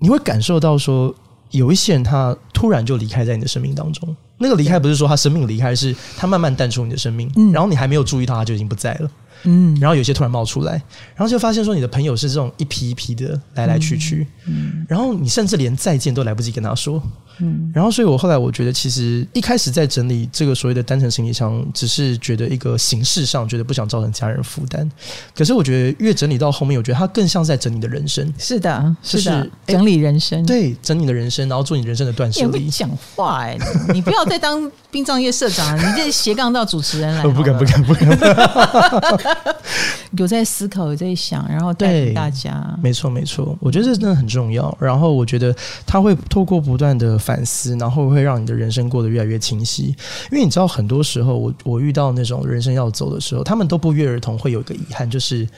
[0.00, 1.14] 你会感受到说。
[1.50, 4.16] 有一些人，他突然就离开在你的生命当中。
[4.38, 9.10] 那个离开不是说他生命离开，是他慢慢淡出你的生命，然后你还没有注意到他就已经不在了。
[9.44, 10.72] 嗯，然后有些突然冒出来，
[11.14, 17.02] 然后就发现说你的朋友是这种一批一批的来来去去，嗯，然后你甚至连再见都来不及跟他说，
[17.40, 24.88] 嗯，然后所以我后来我觉得其实一开始在整理这个所谓的单程行李箱，只是觉得一个形式上觉得不想造成家人负担，
[25.34, 32.68] 可是我觉得越整理到后面，我觉得它更像在整理你的人生，是的，是的，整理人生，对，整理你的人生，然后做你人生的断舍离。
[32.68, 33.58] 讲话哎，
[33.92, 38.08] 你不要再当殡葬业社长，你这斜杠到主持人来，我不敢，不敢，不敢。
[40.16, 42.78] 有在思考，有在想，然后带给大家。
[42.82, 44.76] 没错，没错，我觉得这真的很重要。
[44.80, 45.54] 然后我觉得
[45.86, 49.94] 他会透过不断的反思，然后会让你的人生过得越来越清晰。
[50.30, 55.48] 因为你知道，很多时候我我遇到那种人生要走的时候，他们都不约而同会有一个遗憾，就是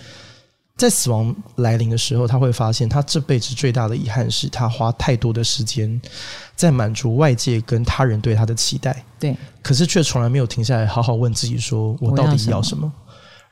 [0.76, 6.00] 在死亡来临的时候，他会发现他这辈子最大的遗憾是他花太多的时间
[6.56, 9.04] 在满足外界跟他人对他的期待。
[9.18, 12.90] 对，可是却从来没有停下来好好问自己：说我到底要什么？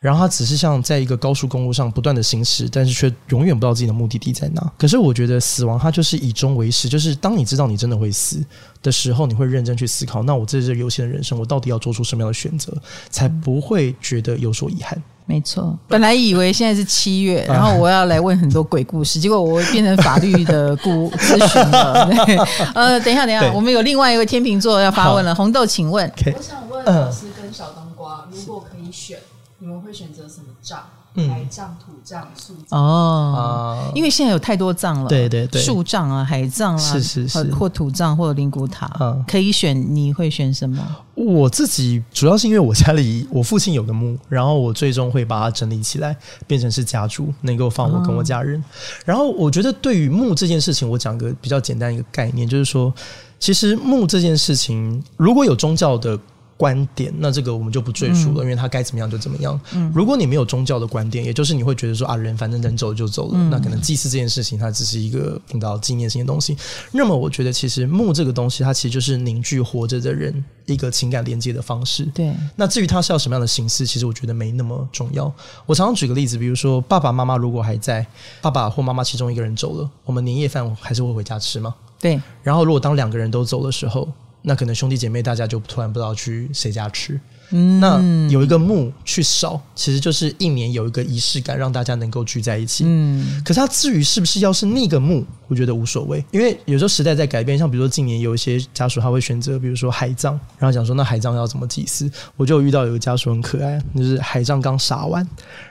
[0.00, 4.72] 然后他只是像在一个高速公路上不断的行驶，但是却永远不知道自己的目的地在哪。
[4.78, 8.44] 可是我觉得死亡它就是以终为始，就是当你知道你真的会死
[8.80, 12.72] 的时候，你会认真去思考，那我这是有限的人生，我到底要做出什么样的选择，
[13.10, 15.02] 才不会觉得有所遗憾。
[15.26, 22.08] 没错，本来以为现在是七月，然后我要来 问很多鬼故事，结果我会变成法律的顾咨询了。
[22.24, 22.36] 对，
[22.72, 29.18] 呃， 等一下，等一下，我们有另外一位天秤座要发问了，红豆，请问，我想问老师跟小冬瓜，如果可以选。
[29.60, 30.78] 你们会选择什么葬？
[31.14, 32.78] 海葬、土葬、树葬？
[32.78, 40.86] 哦，因为现在有太多葬了，对对对，树葬啊、海葬啊，是是是，或土葬或者灵骨塔，嗯，可以选，你会选什么？
[41.14, 48.62] 我自己主要是因为我家里我父亲有个墓，然后我最终会把它整理起来，变成是家族，能够放我跟我家人。
[49.04, 52.94] 然后我觉得对于墓这件事情，我讲个比较简单一个概念，就是说，
[53.40, 56.16] 其实墓这件事情，如果有宗教的。
[56.58, 59.58] 观点，那这个我们就不赘述了，嗯、因为他该怎么样就怎么样。
[59.72, 66.56] 嗯、如果你没有宗教的观点，也就是你会觉得说啊，人反正人走就走了，嗯、那可能祭祀这件事情它只是一个比较纪念性的东西。
[66.90, 72.04] 那么我觉得其实墓这个东西，它其实就是凝聚活着的人一个情感连接的方式。
[72.06, 72.34] 对。
[72.56, 75.32] 那至于它是要什么样的形式，其实我觉得没那么重要。
[75.64, 78.04] 我常常举个例子，比如说爸爸妈妈如果还在，
[78.42, 81.72] 爸爸或妈妈其中一个人走了，我们年夜饭还是会回家吃吗？
[82.00, 82.20] 对。
[82.42, 84.08] 然后如果当两个人都走的时候。
[84.42, 87.18] 那可能兄弟姐妹大家就突然不知道去谁家吃，
[87.50, 92.84] 嗯，那有一个墓去烧，其实就是一年有一个仪式感，让大家能够聚在一起。
[92.86, 105.26] 嗯，可是它至于是不是要是那个墓，我觉得无所谓，因为有时候时代在改变，像比如说近年有一些家属他会选择，比如说海葬，然后讲说那海葬要怎么祭祀，我就有遇到有个家属很可爱，就是海葬刚杀完，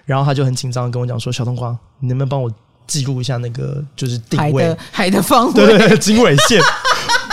[0.05, 2.51] 然后他就很紧张的跟我讲说：“小冬瓜，你能不能帮我
[2.85, 6.61] 记录一下那个就是定位海的，海的方位，对对对，经纬线。”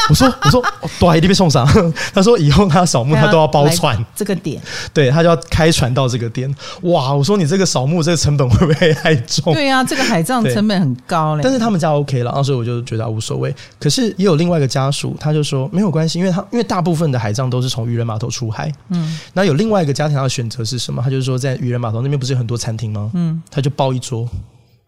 [0.10, 0.62] 我说我说
[1.00, 1.66] 对，一定被送上。
[2.12, 4.60] 他说以后他扫墓他都要包船，这个点，
[4.92, 6.52] 对他就要开船到这个点。
[6.82, 9.52] 哇，我说你这个扫墓这个成本会不会太重？
[9.54, 11.40] 对呀、啊，这个海葬成本很高嘞。
[11.42, 13.54] 但是他们家 OK 了，所以我就觉得无所谓。
[13.78, 18.70] 可是也有另外一个家属，他就说没有关系，因为他因为大部分的海葬都是从渔人码头出海。
[18.90, 21.02] 嗯，那有另外一个家庭他的选择是什么？
[21.02, 23.10] 他就是说在渔人码头那边不是有很多餐厅吗？
[23.14, 24.28] 嗯，他就包一桌。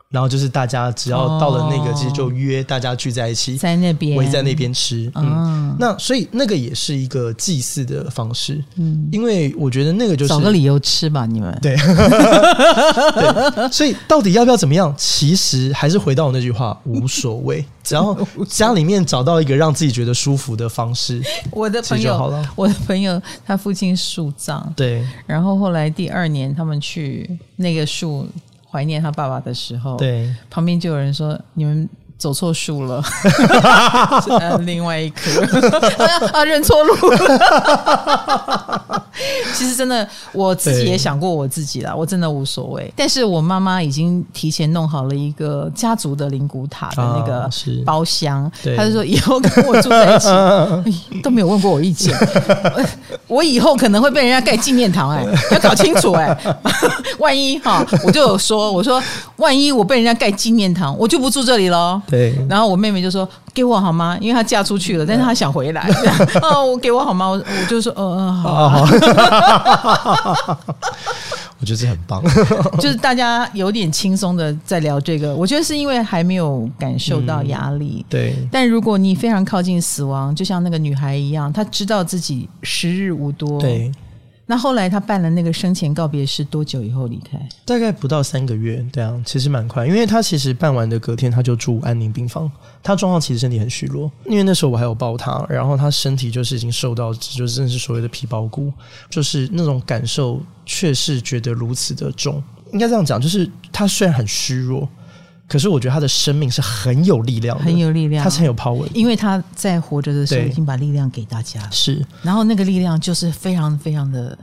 [0.09, 5.11] 然后就是大家只要到了那个，其实就约大家聚在一起，在那边围在那边吃。
[5.17, 8.63] 嗯，那所以那个也是一个祭祀的方式。
[8.77, 11.77] 嗯，因为我觉得那个就是找个理由吃吧，你们对。
[13.15, 14.95] 对，所以到底要不要怎么样？
[14.97, 18.17] 其实还是回到我那句话，无所谓， 只要
[18.49, 21.21] 家里面找到一个让自己觉得舒服的方式。
[21.51, 28.27] 我的朋友，我的朋友，他父亲树葬，对，然后后来第二年他们去那个树。
[28.77, 31.89] 怀念他爸爸的时候，对，旁边就有人说：“你们
[32.19, 33.03] 走错树了。
[34.65, 35.31] ”另外一棵
[36.33, 39.03] 啊，认错路了。
[39.55, 42.93] 其实真的，我自己也想过我自己啦，我真的无所谓。
[42.95, 47.49] 但是我妈妈已经提前弄好了一个家族的灵骨塔的那个
[47.85, 50.29] 包厢，她就说以后跟我住在一起，
[51.23, 52.15] 都没有问过我意见。
[53.27, 56.37] 我以后可能会被人家盖纪念堂，哎，要搞清楚哎，
[57.19, 59.03] 万一哈，我就有说，我说
[59.37, 62.01] 万一我被人家盖纪念堂，我就不住这里喽。
[62.09, 64.17] 对，然后我妹妹就说给我好吗？
[64.21, 65.89] 因为她嫁出去了，但是她想回来。
[66.43, 67.27] 哦，我给我好吗？
[67.29, 70.59] 我我就说，嗯嗯，好好。
[71.59, 72.23] 我觉得这很棒，
[72.79, 75.35] 就是大家有点轻松的在聊这个。
[75.35, 78.37] 我觉得是因为还没有感受到压力，嗯，对。
[78.53, 83.91] 但如果你非常靠近死亡，就像那个女孩一样，她知道自己时日无多，对。
[84.49, 87.37] 那后来他办了那个生前告别式，多久以后离开？
[87.65, 89.85] 大概不到三个月，对啊，其实蛮快。
[89.85, 92.49] 因为他其实办完的隔天他就住安宁病房，
[92.83, 94.09] 他状况其实身体很虚弱。
[94.25, 98.73] 因为那时候我还有抱他，然后他身体就是已经受到，就真的是所谓的皮包骨，
[99.11, 102.41] 就是那种感受，确实觉得如此的重。
[102.73, 104.89] 应该这样讲，就是他虽然很虚弱。
[105.49, 114.37] 可是我觉得他的生命是很有力量的，很有力量，他是很有 power，因为他在活着的时候已经把力量给大家，是，然后那个力量就是非常非常的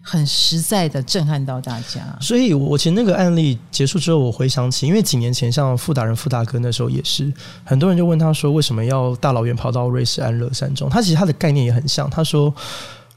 [0.00, 2.16] 很实在的震撼到大家。
[2.20, 7.32] 所以，我其实那个案例结束之后，我回想起，因为几年前像傅达人傅大哥那时候也是，
[7.64, 10.88] 很多人就问他说，为什么要大老远跑到瑞士安乐山中？
[10.88, 12.54] 他其实他的概念也很像，他说。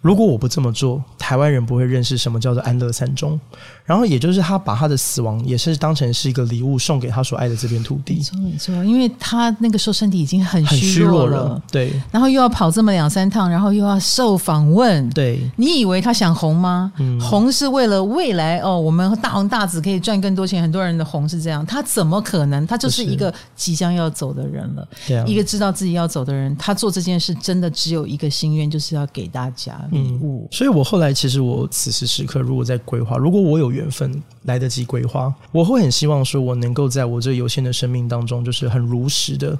[0.01, 3.39] 如果我不这么做，台湾人不会认识什么叫做安乐三中。
[3.83, 8.15] 然后，也就是他把他的死亡也是当成是一个礼物送给他所爱的这片土地。
[8.15, 11.91] 没错，没错，因为他那个时候身体已经很虚弱了，对。
[12.11, 15.41] 然后又要跑这么两三趟，然后又要受访问，对。
[15.55, 16.91] 你以为他想红吗？
[16.97, 20.61] 嗯，红是为了未来哦，我们大红大紫可以赚更多钱。
[20.61, 22.65] 很多人的红是这样，他怎么可能？
[22.67, 26.55] 他就是一个即将要走的人了，对啊，一个知道自己要走的人。
[26.57, 29.79] 他做这件事真的只有一个心愿，就是要给大家。
[29.91, 39.57] 礼物，所以我后来其实我此时此刻如果在规划，如果我有缘分来得及规划，我会很希望说，我能够在我这有限的生命当中，就是很如实的。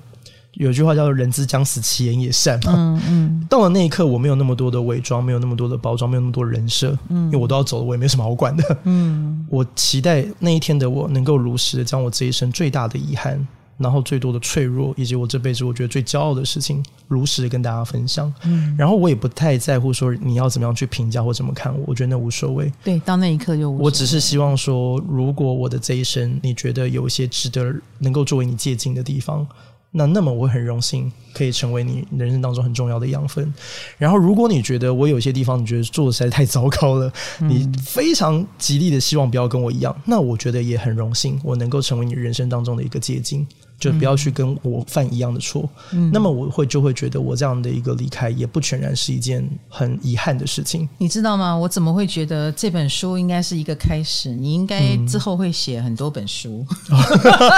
[0.54, 2.74] 有句话叫做“人之将死，其言也善”嘛。
[2.76, 3.48] 嗯嗯。
[3.48, 6.98] 到了那一刻，我没有那么多的伪装，没有那么多的包装，没有那么多人设。
[7.10, 7.26] 嗯。
[7.26, 8.78] 因为我都要走了，我也没什么好管的。
[8.84, 9.46] 嗯。
[9.48, 13.48] 我期待那一天的我能够如实的将我这一生最大的遗憾。
[13.80, 18.32] 然后最多的脆弱，以及我这辈子我觉得最骄傲的事情，如实的跟大家分享。
[18.44, 22.72] 嗯，然后我也不太在乎说你要怎么样去评价或怎么看我，我觉得那无所谓。
[22.84, 23.86] 对，到那一刻就无所谓。
[23.86, 29.48] 我只是希望说，如果我的这一生你觉得有一些值得能够作为你借鉴的地方，
[29.92, 33.52] 那那么我很荣幸可以成为你人生当中很重要的养分。
[33.98, 43.48] 然后，如果你觉得我有些地方你觉得做的实在太糟糕了，嗯，你非常极力的希望不要跟我一样，那我觉得也很荣幸，我能够成为你人生当中的一个借鉴。
[43.80, 50.88] 就不要去跟我犯一样的错，嗯，那么我会就会觉得我这样的一个离开也不全然是一件很遗憾的事情。
[50.98, 51.56] 你知道吗？
[51.56, 54.30] 我怎么会觉得这本书应该是一个开始？
[54.36, 56.66] 你应该之后会写很多本书，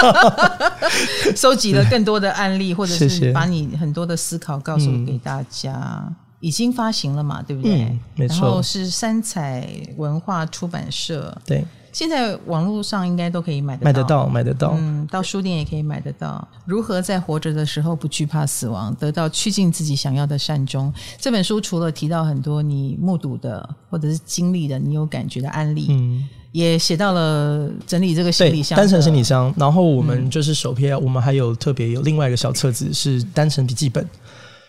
[1.34, 6.10] 收集了更多的案例，或者是把你很多的思考告诉给大家。
[6.38, 7.40] 已经发行了嘛？
[7.40, 7.82] 对不对？
[7.82, 8.40] 嗯，没错。
[8.42, 11.64] 然后是三彩文化出版社，对。
[11.92, 14.74] 现在网络上应该都可以买得到，买得到，买得到。
[14.78, 16.46] 嗯，到书店也可以买得到。
[16.64, 20.92] 如何在活着的时候不惧怕死亡，得到趋近自己想要的善终？
[21.18, 29.52] 这本书除了提到很多你目睹的或者是经历的、你有感觉的案例，嗯，也写到了整理这个行李箱，单程行李箱。
[29.56, 34.06] 然后我们就是首篇，我们还有特别有另外一个小册子是单程笔记本。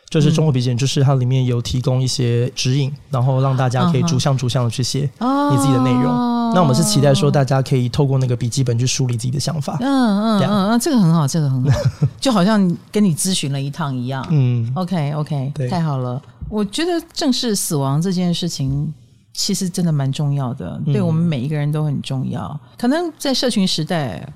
[0.10, 6.06] 就是综合笔记本，就是它里面有提供一些指引，然后让大家可以逐项逐项的去写你自己的内容。
[6.06, 9.76] 哦、那我们是期待说，大家可以透过那个笔记本去梳理自己的想法。
[9.82, 11.80] 嗯嗯嗯嗯，这个很好，这个很好，
[12.22, 14.24] 就好像跟你咨询了一趟一样。
[14.30, 16.22] 嗯，OK OK，对太好了。
[16.50, 18.94] 我觉得正视死亡这件事情，
[19.34, 22.44] 其实真的蛮重要的，对我们每一个人都很重要。
[22.44, 24.32] 嗯、可能在社群时代。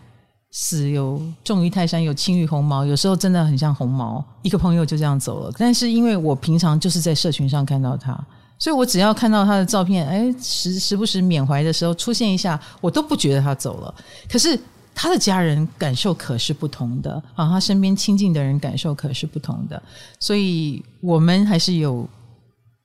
[0.52, 2.86] 死有重于泰山，有轻于鸿毛。
[2.86, 5.54] 有时候真的很像鸿毛，一个朋友就这样走了。
[5.58, 8.18] 但是因为我平常就是在社群上看到他，
[8.58, 13.94] 所以我只要看到他的照片，哎，时时不时缅怀的时候出现一下，我都不觉得他走了。
[14.32, 14.58] 可是
[14.96, 19.82] 他的家人感受可是不同的啊，他身边亲近的人感受可是不同的，
[20.20, 22.08] 所以我们还是有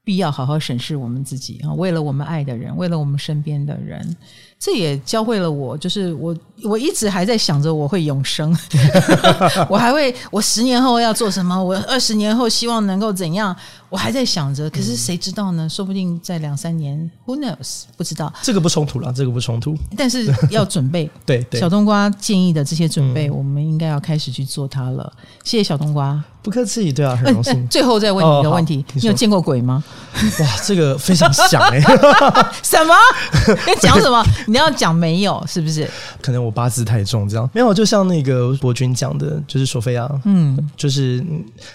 [0.04, 4.16] 必要好好审视我们自己啊，为了我们爱的人，为了我们身边的人。
[4.64, 6.32] 这也教会了我，就是我
[6.62, 8.56] 我一直还在想着我会永生，
[9.68, 13.54] 我还会我十年后要做什么，我二十年后希望能够怎样，
[13.88, 14.70] 我还在想着。
[14.70, 15.68] 可是谁知道呢？
[15.68, 17.82] 说不定在两三年，Who knows？
[17.96, 18.32] 不知道。
[18.40, 19.76] 这个不冲突了，这个不冲突。
[19.96, 21.10] 但是要准备。
[21.26, 25.12] 对，对小冬瓜建议的这些准备，嗯、我们应该要开始去做它了。
[25.42, 26.22] 谢谢小冬瓜。
[26.40, 27.52] 不客气，对啊，很荣幸。
[27.52, 29.82] 欸、 最后再问你一个问题：哦、你，你有见过鬼吗？
[30.40, 32.52] 哇，这个非常想哎、欸。
[32.62, 32.94] 什么？
[33.66, 34.24] 你讲什么？
[34.53, 35.42] 你要讲没有？
[35.46, 35.88] 是不是？
[36.20, 37.72] 可能我八字太重，这样没有。
[37.72, 41.24] 就像那个伯君讲的，就是索菲亚，嗯，就是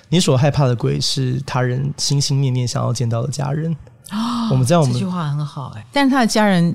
[0.09, 3.75] 你所害怕的鬼是他人心心念念想要见到的家人。
[4.11, 5.87] 哦、我们这样，我们这句话很好哎、欸。
[5.91, 6.73] 但是他的家人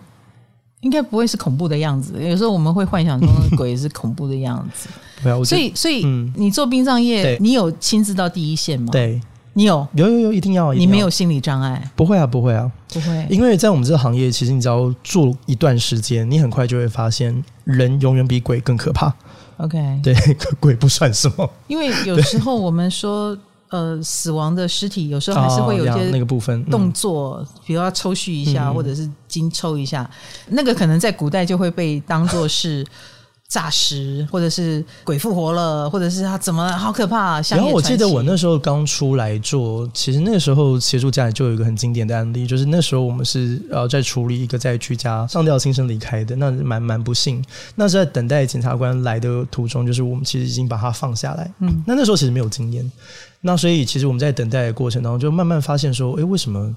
[0.80, 2.14] 应该不会是恐怖的样子。
[2.20, 4.88] 有时候我们会幻想中的鬼是恐怖的样子。
[5.44, 8.88] 所以，所以你做殡葬业，你有亲自到第一线吗？
[8.90, 9.20] 对，
[9.54, 10.72] 你有，有有有，一定要。
[10.72, 11.90] 你没有心理障碍？
[11.94, 13.26] 不会啊，不会啊，不会。
[13.28, 19.14] 因为在我们这个行业，其实你只要做一段时间，你很快就会发现，人永远比鬼更可怕。
[19.58, 20.14] OK，对，
[20.58, 21.50] 鬼不算什么。
[21.66, 23.36] 因为有时候我们说，
[23.68, 30.10] 呃，死亡的尸体有时候还是会有一些那个部分动作，比如要抽蓄一下，或者是筋抽一下，
[30.48, 32.86] 那个可能在古代就会被当做是。
[33.52, 37.42] 诈尸，或者是鬼复活了，或者是他怎么了好可怕啊！
[37.50, 47.44] 然后我记得我那时候刚出来做，其实那个时候协助家里就有一个很经典的案例，就是那时候我们是呃在处理一个在居家上吊轻生离开的，那蛮蛮不幸。
[47.74, 51.52] 那是在等待检察官来的途中，就是我们其实已经把他放下来。
[51.58, 52.90] 嗯，那那时候其实没有经验，
[53.42, 56.74] 那所以其实我们在等待的过程当中，就慢慢发现说，哎，为什么？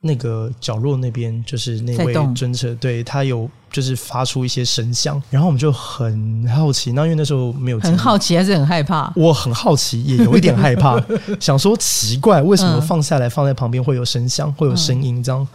[0.00, 9.12] 那个角落那边就是那位尊者，对他有就是发出一些声响，然后我们就很好奇，那因为那时候没有很好奇还是很害怕？
[9.16, 10.96] 我很好奇，也有一点害怕，
[11.40, 15.46] 想说奇怪，为什么放下来放在旁边会有声响，会有声音这样？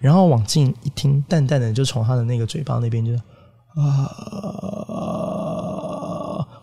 [0.00, 3.12] 然后往近一听，淡淡的就从他的那个嘴巴那边就
[3.80, 4.10] 啊。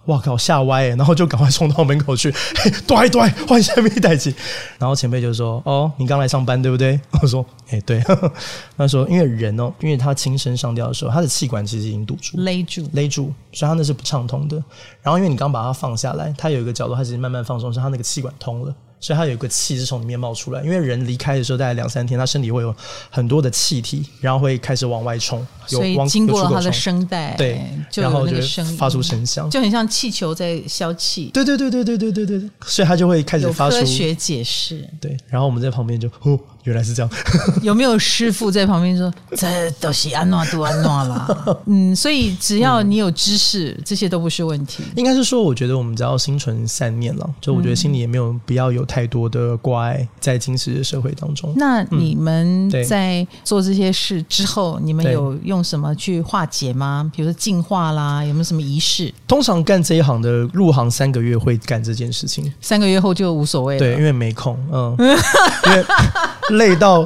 [0.06, 0.36] 哇靠！
[0.38, 2.32] 吓歪，然后就赶快冲到门口去，
[2.88, 4.34] 对对，换下面代机。
[4.80, 8.32] 然后前辈就说：“哦，你刚来上班对不对？” 我说：“哎，对。”呵 呵
[8.78, 14.56] 他说：“因为人哦，因为他轻身上吊的时候，他的气管其实已经堵住，勒住，勒住，所以他那是不畅通的。
[15.04, 22.76] 然后因为你刚把它放下来，他有一个角度，他其实慢慢放松，是他那个气管通了。”所以他有一个气是从里面冒出来，因为人离开的时候大概两三天，他身体会有
[23.10, 27.62] 很多的气体，然后会开始往外冲，所以经过了他的声带，对，
[27.96, 28.36] 然后就
[28.78, 31.32] 发出声响，就很像气球在消气。
[31.34, 34.88] 对对对对对对对对，所以他就会开始发科学解释。
[35.00, 36.40] 对，然后我们在旁边就哦。
[36.66, 37.10] 原来是这样，
[37.64, 41.58] 有没有师傅在旁边说这都是安诺都安诺啦？
[41.66, 44.84] 嗯，所以只要你有知识，嗯、这些都不是问题。
[44.96, 51.54] 应该是说，我觉得我们只要心存善念了，就我觉得心里也没有必要有太多的挂碍在今时的社会当中。
[51.56, 57.10] 那你们在做这些事之后，嗯、你们有用什么去化解吗？
[57.16, 59.14] 比如说净化啦，有没有什么仪式？
[59.28, 63.80] 通常干这一行的入行三个月会干这件事情，三个月后就无所谓了。
[63.80, 65.86] 对，因为没空，嗯，因为。
[66.50, 67.06] 累到，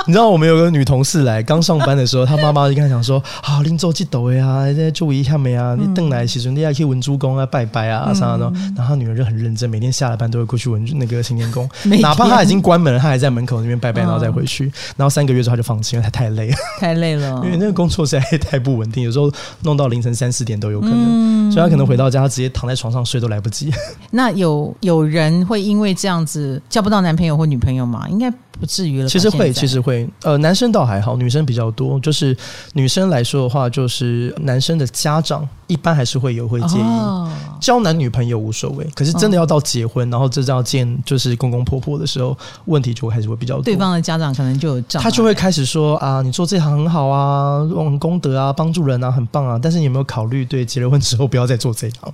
[0.06, 4.64] 你知道我们有个女同事来刚上班的时候，她妈妈就跟她讲说：“好，你做几抖呀？
[4.72, 5.76] 在注意一下没啊？
[5.78, 11.68] 你邓来其实你还可以文珠宫啊，拜拜啊啥的。”然后她女儿就很认真，每天下了班都会过去文那个行 天宫，
[12.00, 14.64] 哪怕她已经关门了，她还在门口那边拜拜，然后再回去。
[14.96, 19.30] 然后三个月之后她就放弃，因为她太累了，太累了， 因为那个工作实在太不稳定，有时候
[19.62, 23.70] 弄到凌晨三四点都有可能，所以她可能回到家，她直接躺在床上睡都来不及。
[24.10, 28.06] 那有有人会因为这样子交不到男朋友或女朋友吗？
[28.08, 29.08] 应该不至于了。
[29.08, 29.89] 其实会，其实会。
[29.90, 31.98] 会，呃，男生倒还好，女生比较多。
[32.00, 32.36] 就是
[32.74, 36.82] 女生来说的话，就是男生的家长一般还是会有会介意。
[36.82, 37.30] 哦、
[37.60, 42.36] 交男女朋友无所谓，可是真的要到结婚，哦、然后这要见就是公公婆婆的时候，
[42.66, 43.62] 问题就还是会比较多。
[43.64, 49.58] 对方的家长可能就有障碍，他就会开始说啊，你做这行很好啊，用功德啊，帮助人啊，很棒啊。
[49.60, 52.12] 但是你有没有考虑，对结了婚之后不要再做这行？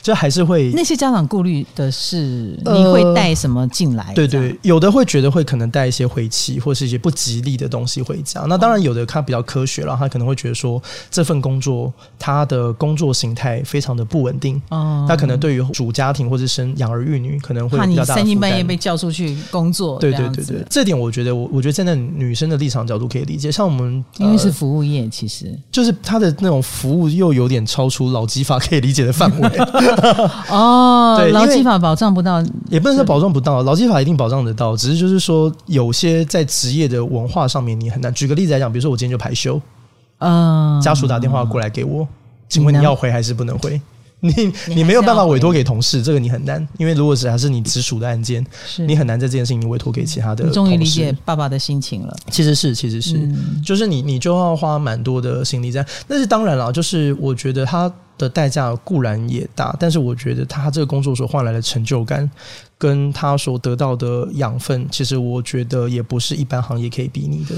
[0.00, 4.04] 就还是会那些家长顾虑的是你会带什么进来？
[4.08, 8.44] 呃、对对，有的会觉得会可能带一些晦气或是一些不吉利的东西回家。
[8.46, 14.60] 那当然有的他比较科学了，他可能会觉得说这份工作他的工作形态非常的不稳定。
[14.68, 19.98] 哦，他可能对于主家庭或者生养儿育女可能会比较大的三更半夜被叫出去工作。
[19.98, 23.50] 对对对对，这点我觉得我我觉得站在女生的立场角度可以理解。
[23.50, 29.48] 像我们因为是服务业，其实就是他的那种服务又有点超出劳基法可以理解的范围。
[30.50, 38.12] 哦， 对，劳基法保障不到，也不能说保障不到，劳基法一定保障得到，只是就是说有些在职业的文化上面你很难。
[38.12, 39.60] 举个例子来讲，比如说我今天就排休，
[40.18, 42.06] 嗯，家属打电话过来给我，
[42.48, 43.80] 请问你要回还是不能回？
[44.20, 48.44] 你你没有办法委托给同事，这个你很难，因为如果是还是你直属的案件，
[48.86, 50.44] 你很难在这件事情委托给其他的。
[50.44, 52.16] 你终于理解爸爸的心情了。
[52.30, 55.86] 其实是，其实是，嗯、就是你你就要花蛮多的心力在。
[56.08, 62.28] 但是当然了，就是我觉得他的代价固然也大，但是我觉得他这个工作所换来的成就感，
[62.78, 67.54] 跟他所得到的养分，其实我觉得也不是一般行业可以比拟的。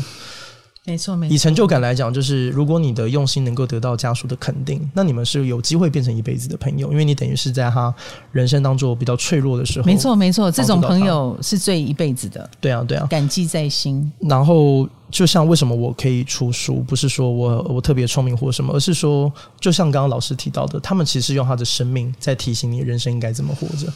[0.89, 1.35] 没错，没错。
[1.35, 7.95] 以成就感来讲，就是如果你的用心能够得到家属的肯定，那你们是有机会变成一辈子的朋友，因为你等于是在他
[8.33, 9.85] 人生当中比较脆弱的时候。
[9.85, 12.49] 没错，没错，这种朋友是最一辈子的。
[12.59, 14.11] 对啊，对啊，感激在心。
[14.21, 19.31] 然后，就像为什么我可以出书，不是说我我特别聪明或什么，而是说，
[19.61, 23.93] 就像刚刚老师提到的，他们其实用他的生命在提醒你人生应该怎么活着。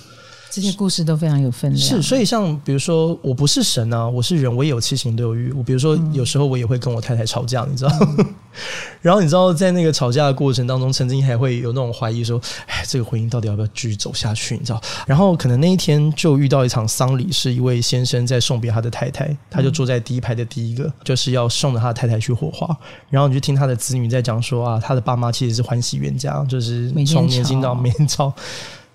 [0.53, 1.83] 这些故事都非常有分量。
[1.83, 5.51] 是，所以像比如说，我不是神啊，我是人，我也有七情六欲。
[5.53, 7.91] 我比如说，有时候我也会跟我太太吵架，你知道。
[8.19, 8.27] 嗯、
[9.01, 12.39] 然后你知道，在那个吵架的过程当中，曾经还会有那种怀疑，说
[12.69, 14.83] ：“哎，这个婚姻到底要不要继续走下去？”你知道。
[15.07, 22.77] 然后可能那一天就遇到一场丧礼，是一位先生在送别他的太太，他就坐在第一排的第一个，就是要送着他的太太去火化。
[23.09, 28.31] 然后你就听他的子女在讲说：“啊，他的爸妈其实是欢喜冤家，就是从年轻到 年长。”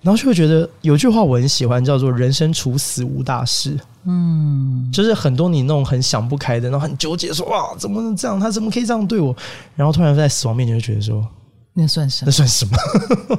[0.02, 3.78] 然后就会觉得有句话我很喜欢，叫做“人生处死无大事”。
[4.10, 8.40] 嗯，就是很多你那种很想不开的，然后很纠结，说哇，怎么能这样？
[8.40, 9.36] 他怎么可以这样对我？
[9.76, 11.28] 然后突然在死亡面前就觉得说，
[11.74, 12.28] 那算什么？
[12.28, 12.78] 那算什么？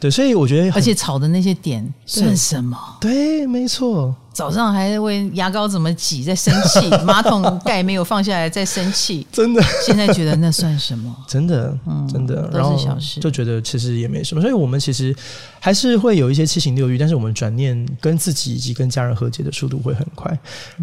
[0.00, 2.76] 对，所以我觉得，而且吵的那些点算什么？
[3.00, 4.14] 对，没错。
[4.32, 9.26] 早上还问牙膏怎么挤，在生气； 马桶盖没有放下来，在生气。
[9.30, 11.14] 真的，现在觉得那算什么？
[11.26, 14.40] 真的，嗯，真的，都是小事，就觉得其实也没什么。
[14.40, 15.14] 所以我们其实
[15.58, 20.38] 还是会有一些七情六欲，但是我们转念跟自己以及跟家人和解的速度会很快。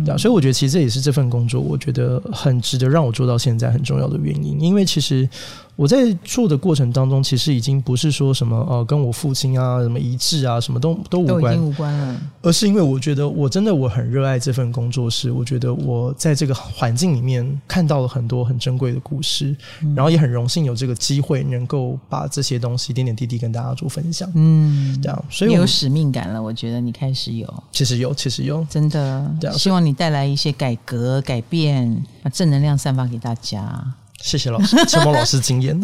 [0.05, 5.27] 对啊，所以我觉得其实这也是这份工作，我觉得很值得让我做到现在很重要的原因，因为其实。
[5.77, 12.19] 我在做的过程当中，其实已经不是说什么呃，跟我父亲啊什么一致啊，什么都都无关，都已经无关了。
[12.41, 24.27] 而是因为我觉得我真的我很热爱这份工作，是我觉得我在这个环境里面看到了很多很珍贵的故事，嗯、然后也很荣幸有这个机会能够把这些东西点点滴滴跟大家做分享。
[24.33, 26.41] 嗯，这样，所以有使命感了。
[26.41, 29.31] 我觉得你开始有，其实有，其实有，真的。
[29.39, 33.93] 这样，希望你带来一些改革、改变，把正能量散发给大家。
[34.21, 35.79] 谢谢老师，陈某老师经验。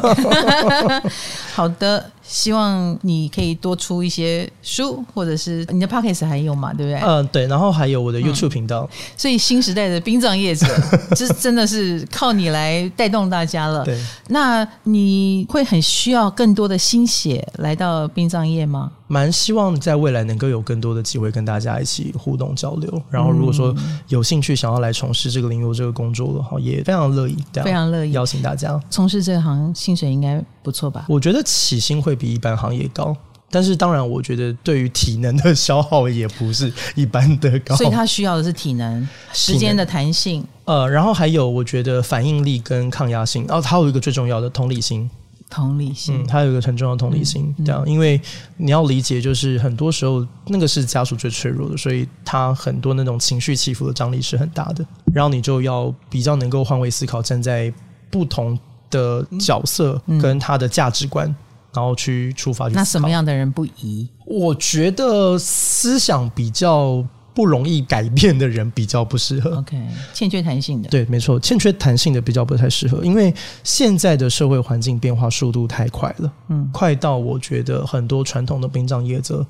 [1.54, 2.10] 好的。
[2.26, 6.72] 希望你可以多出一些书，或者是你的 Podcast 还有嘛？
[6.72, 7.00] 对不对？
[7.00, 7.46] 嗯，对。
[7.46, 8.88] 然后还有我的 YouTube 频道。
[8.90, 10.66] 嗯、所以新时代的殡葬业者，
[11.14, 13.84] 这真的是靠你来带动大家了。
[13.84, 13.98] 对。
[14.28, 18.90] 那你会很需要更多的心血来到殡葬业吗？
[19.08, 23.02] 蛮希望在未来能够有更多的机会跟大家一起互动交流。
[23.08, 23.72] 然后如果说
[24.08, 31.06] 有兴趣想要来从事这个灵游这个工作的话，也非常乐意，非常乐意邀请大家从事这行，薪水应该不错吧？
[31.08, 33.16] 我觉得起薪会比一般行业高，
[33.52, 37.76] 但是当然，我觉得对于体能的消耗也不是一般的高。
[37.76, 40.44] 所以他需要的是体能、 时间的弹性。
[40.64, 45.08] 呃，然后还有我觉得反应力跟抗压性，然后还有一个最重要的同理心。
[45.48, 48.20] 同理心，嗯，他有一个很重要的同理心，这样、嗯，因为
[48.56, 54.84] 你要理解，就是很多时候那个是家属最脆弱的，所以他很多那种情绪起伏的张力是很大的。
[55.14, 57.72] 然后你就要比较能够换位思考，站在
[58.10, 58.58] 不同
[58.90, 61.36] 的角色跟他的价值观，嗯、
[61.74, 62.74] 然后去出发去。
[62.74, 64.08] 那什么样的人不宜？
[64.24, 69.56] 我觉得思想比较不容易改变的人比较不适合。
[69.58, 69.76] OK，
[70.14, 70.88] 欠缺弹性的。
[70.88, 79.46] 对，没错，欠缺弹性的比较不太适合，因为现在的社会环境变化速度太快了，嗯，快到我觉得很多传统的殡葬业者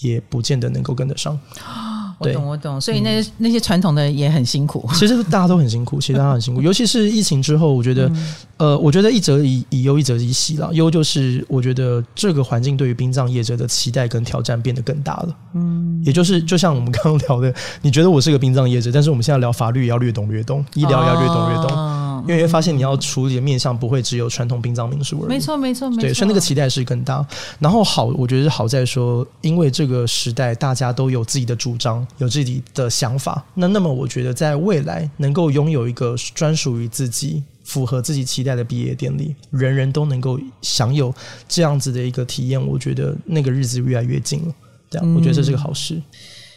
[0.00, 1.38] 也不见得能够跟得上。
[2.18, 2.80] 我懂，我懂。
[2.80, 4.88] 所以那、嗯、那些传统的也很辛苦。
[4.94, 6.62] 其实大家都很辛苦， 其实大家很辛苦。
[6.62, 10.70] 尤其是疫情之后，我觉得，嗯、呃，我觉得一则以以忧，一则以喜了。
[10.72, 15.36] 忧就是我觉得这个环境对于殡葬业者的期待跟挑战变得更大了。
[15.54, 21.76] 嗯，也就是就像我们刚刚聊的，你觉得我是个殡葬业者，但是我们现在聊法律也要略懂略懂，医疗也要略懂略懂。
[21.76, 27.26] 哦因为会发现你要处理的面向不会只有传统殡葬民俗而已，没错没错没错，对，所以那个期待是更大。
[27.58, 33.44] 然后好，我觉得好在说，因为这个时代大家都有自己的主张，有自己的想法。
[33.54, 41.14] 那那么我觉得在未来能够拥有一个专属于自己、符合自己期待的毕业典礼，人人都能够享有
[41.48, 44.54] 这样子的一个体验，我觉得那个日子越来越近了。
[44.90, 46.00] 这样，我觉得这是个好事。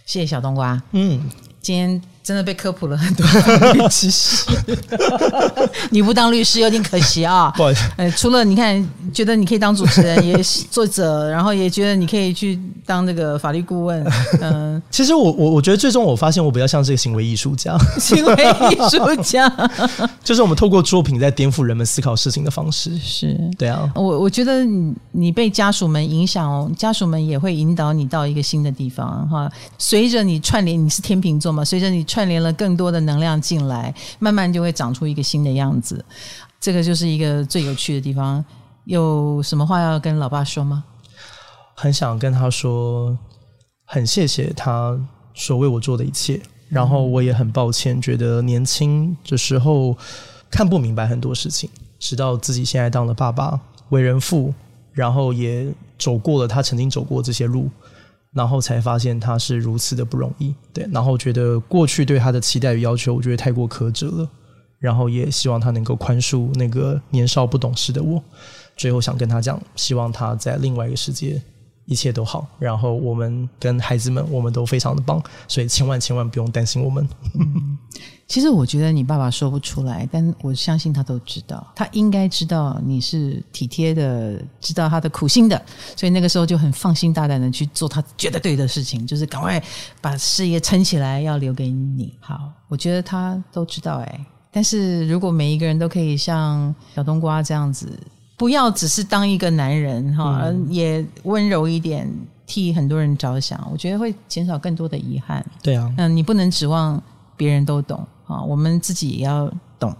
[0.05, 0.81] 谢谢小冬瓜。
[0.91, 1.21] 嗯，
[1.61, 2.01] 今天。
[2.29, 3.25] 真的被科普了很多
[3.89, 4.45] 知识，
[5.89, 7.51] 你不当律师有点可惜啊。
[7.57, 10.39] 不好意思，呃，除了你看，觉得你可以当主持人，也
[10.69, 14.05] 作者，然后也觉得你可以去当那个法律顾问。
[14.41, 18.35] 嗯，其实我我我觉得最终我发现我比较像是个行为艺术家，行为
[18.69, 19.51] 艺术家
[20.23, 22.95] 就是我们透过作品在颠覆人们思考事情的方式。
[22.99, 29.51] 是对啊，我我觉得你你被家属们影响哦，家属们也会引导你到一个新的地方哈。
[29.79, 32.18] 随着你串联，你是天秤座嘛，随着你串。
[32.19, 36.03] 串联了更多的能量进来，慢慢就会长出一个新的样子。
[36.59, 38.43] 这个就是一个最有趣的地方。
[38.83, 40.83] 有什么话要跟老爸说吗？
[41.75, 43.17] 很想跟他说，
[43.85, 44.99] 很谢谢他
[45.33, 46.41] 所为我做的一切。
[46.67, 49.97] 然后我也很抱歉，觉得年轻的时候
[50.51, 51.69] 看不明白很多事情，
[51.99, 53.57] 直到自己现在当了爸爸，
[53.91, 54.53] 为人父，
[54.91, 57.69] 然后也走过了他曾经走过这些路。
[58.33, 60.87] 然后才发现他是如此的不容易，对。
[60.91, 64.29] 然后觉得过去对他的期待与要求，我觉得太过苛责了。
[64.77, 68.23] 然后也希望他能够宽恕那个年少不懂事的我。
[68.77, 71.41] 最后想跟他讲，希望他在另外一个世界
[71.85, 72.47] 一切都好。
[72.59, 77.05] 然后我们跟孩子们，我们都非常的棒，所以千万千万不用担心我们。
[78.29, 85.59] 嗯其实我觉得你爸爸说不出来，但我相信他都知道，他应该知道你是体贴的，知道他的苦心的，
[85.97, 89.61] 所以那个时候就很放心大胆的去做他觉得对的事情，就是赶快
[89.99, 92.13] 把事业撑起来，要留给你。
[92.19, 94.25] 好，我觉得他都知道哎。
[94.51, 97.99] 但是如果每一个人都可以像小冬瓜这样子，
[98.37, 102.07] 不要只是当一个男人哈，嗯，也温柔一点，
[102.45, 105.43] 替很多人着想，我觉得会减少更多的遗憾。
[105.63, 107.01] 对啊，嗯，你不能指望
[107.35, 108.07] 别人都懂。
[108.29, 109.91] 啊，我们自己也要懂，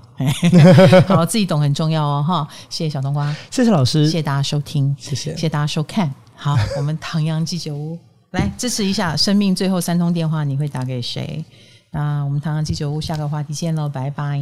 [1.07, 2.47] 好，自己懂很重要哦，哈。
[2.69, 6.13] 谢谢小冬瓜，谢谢老师，谢谢大家收听，谢谢，谢谢大家收看。
[6.35, 7.97] 好， 我们唐阳鸡酒屋
[8.31, 11.43] 来支持一下，生命最后三通电话，你会打给谁？
[11.91, 14.39] 那我们唐阳鸡酒屋下个话题见喽，拜拜。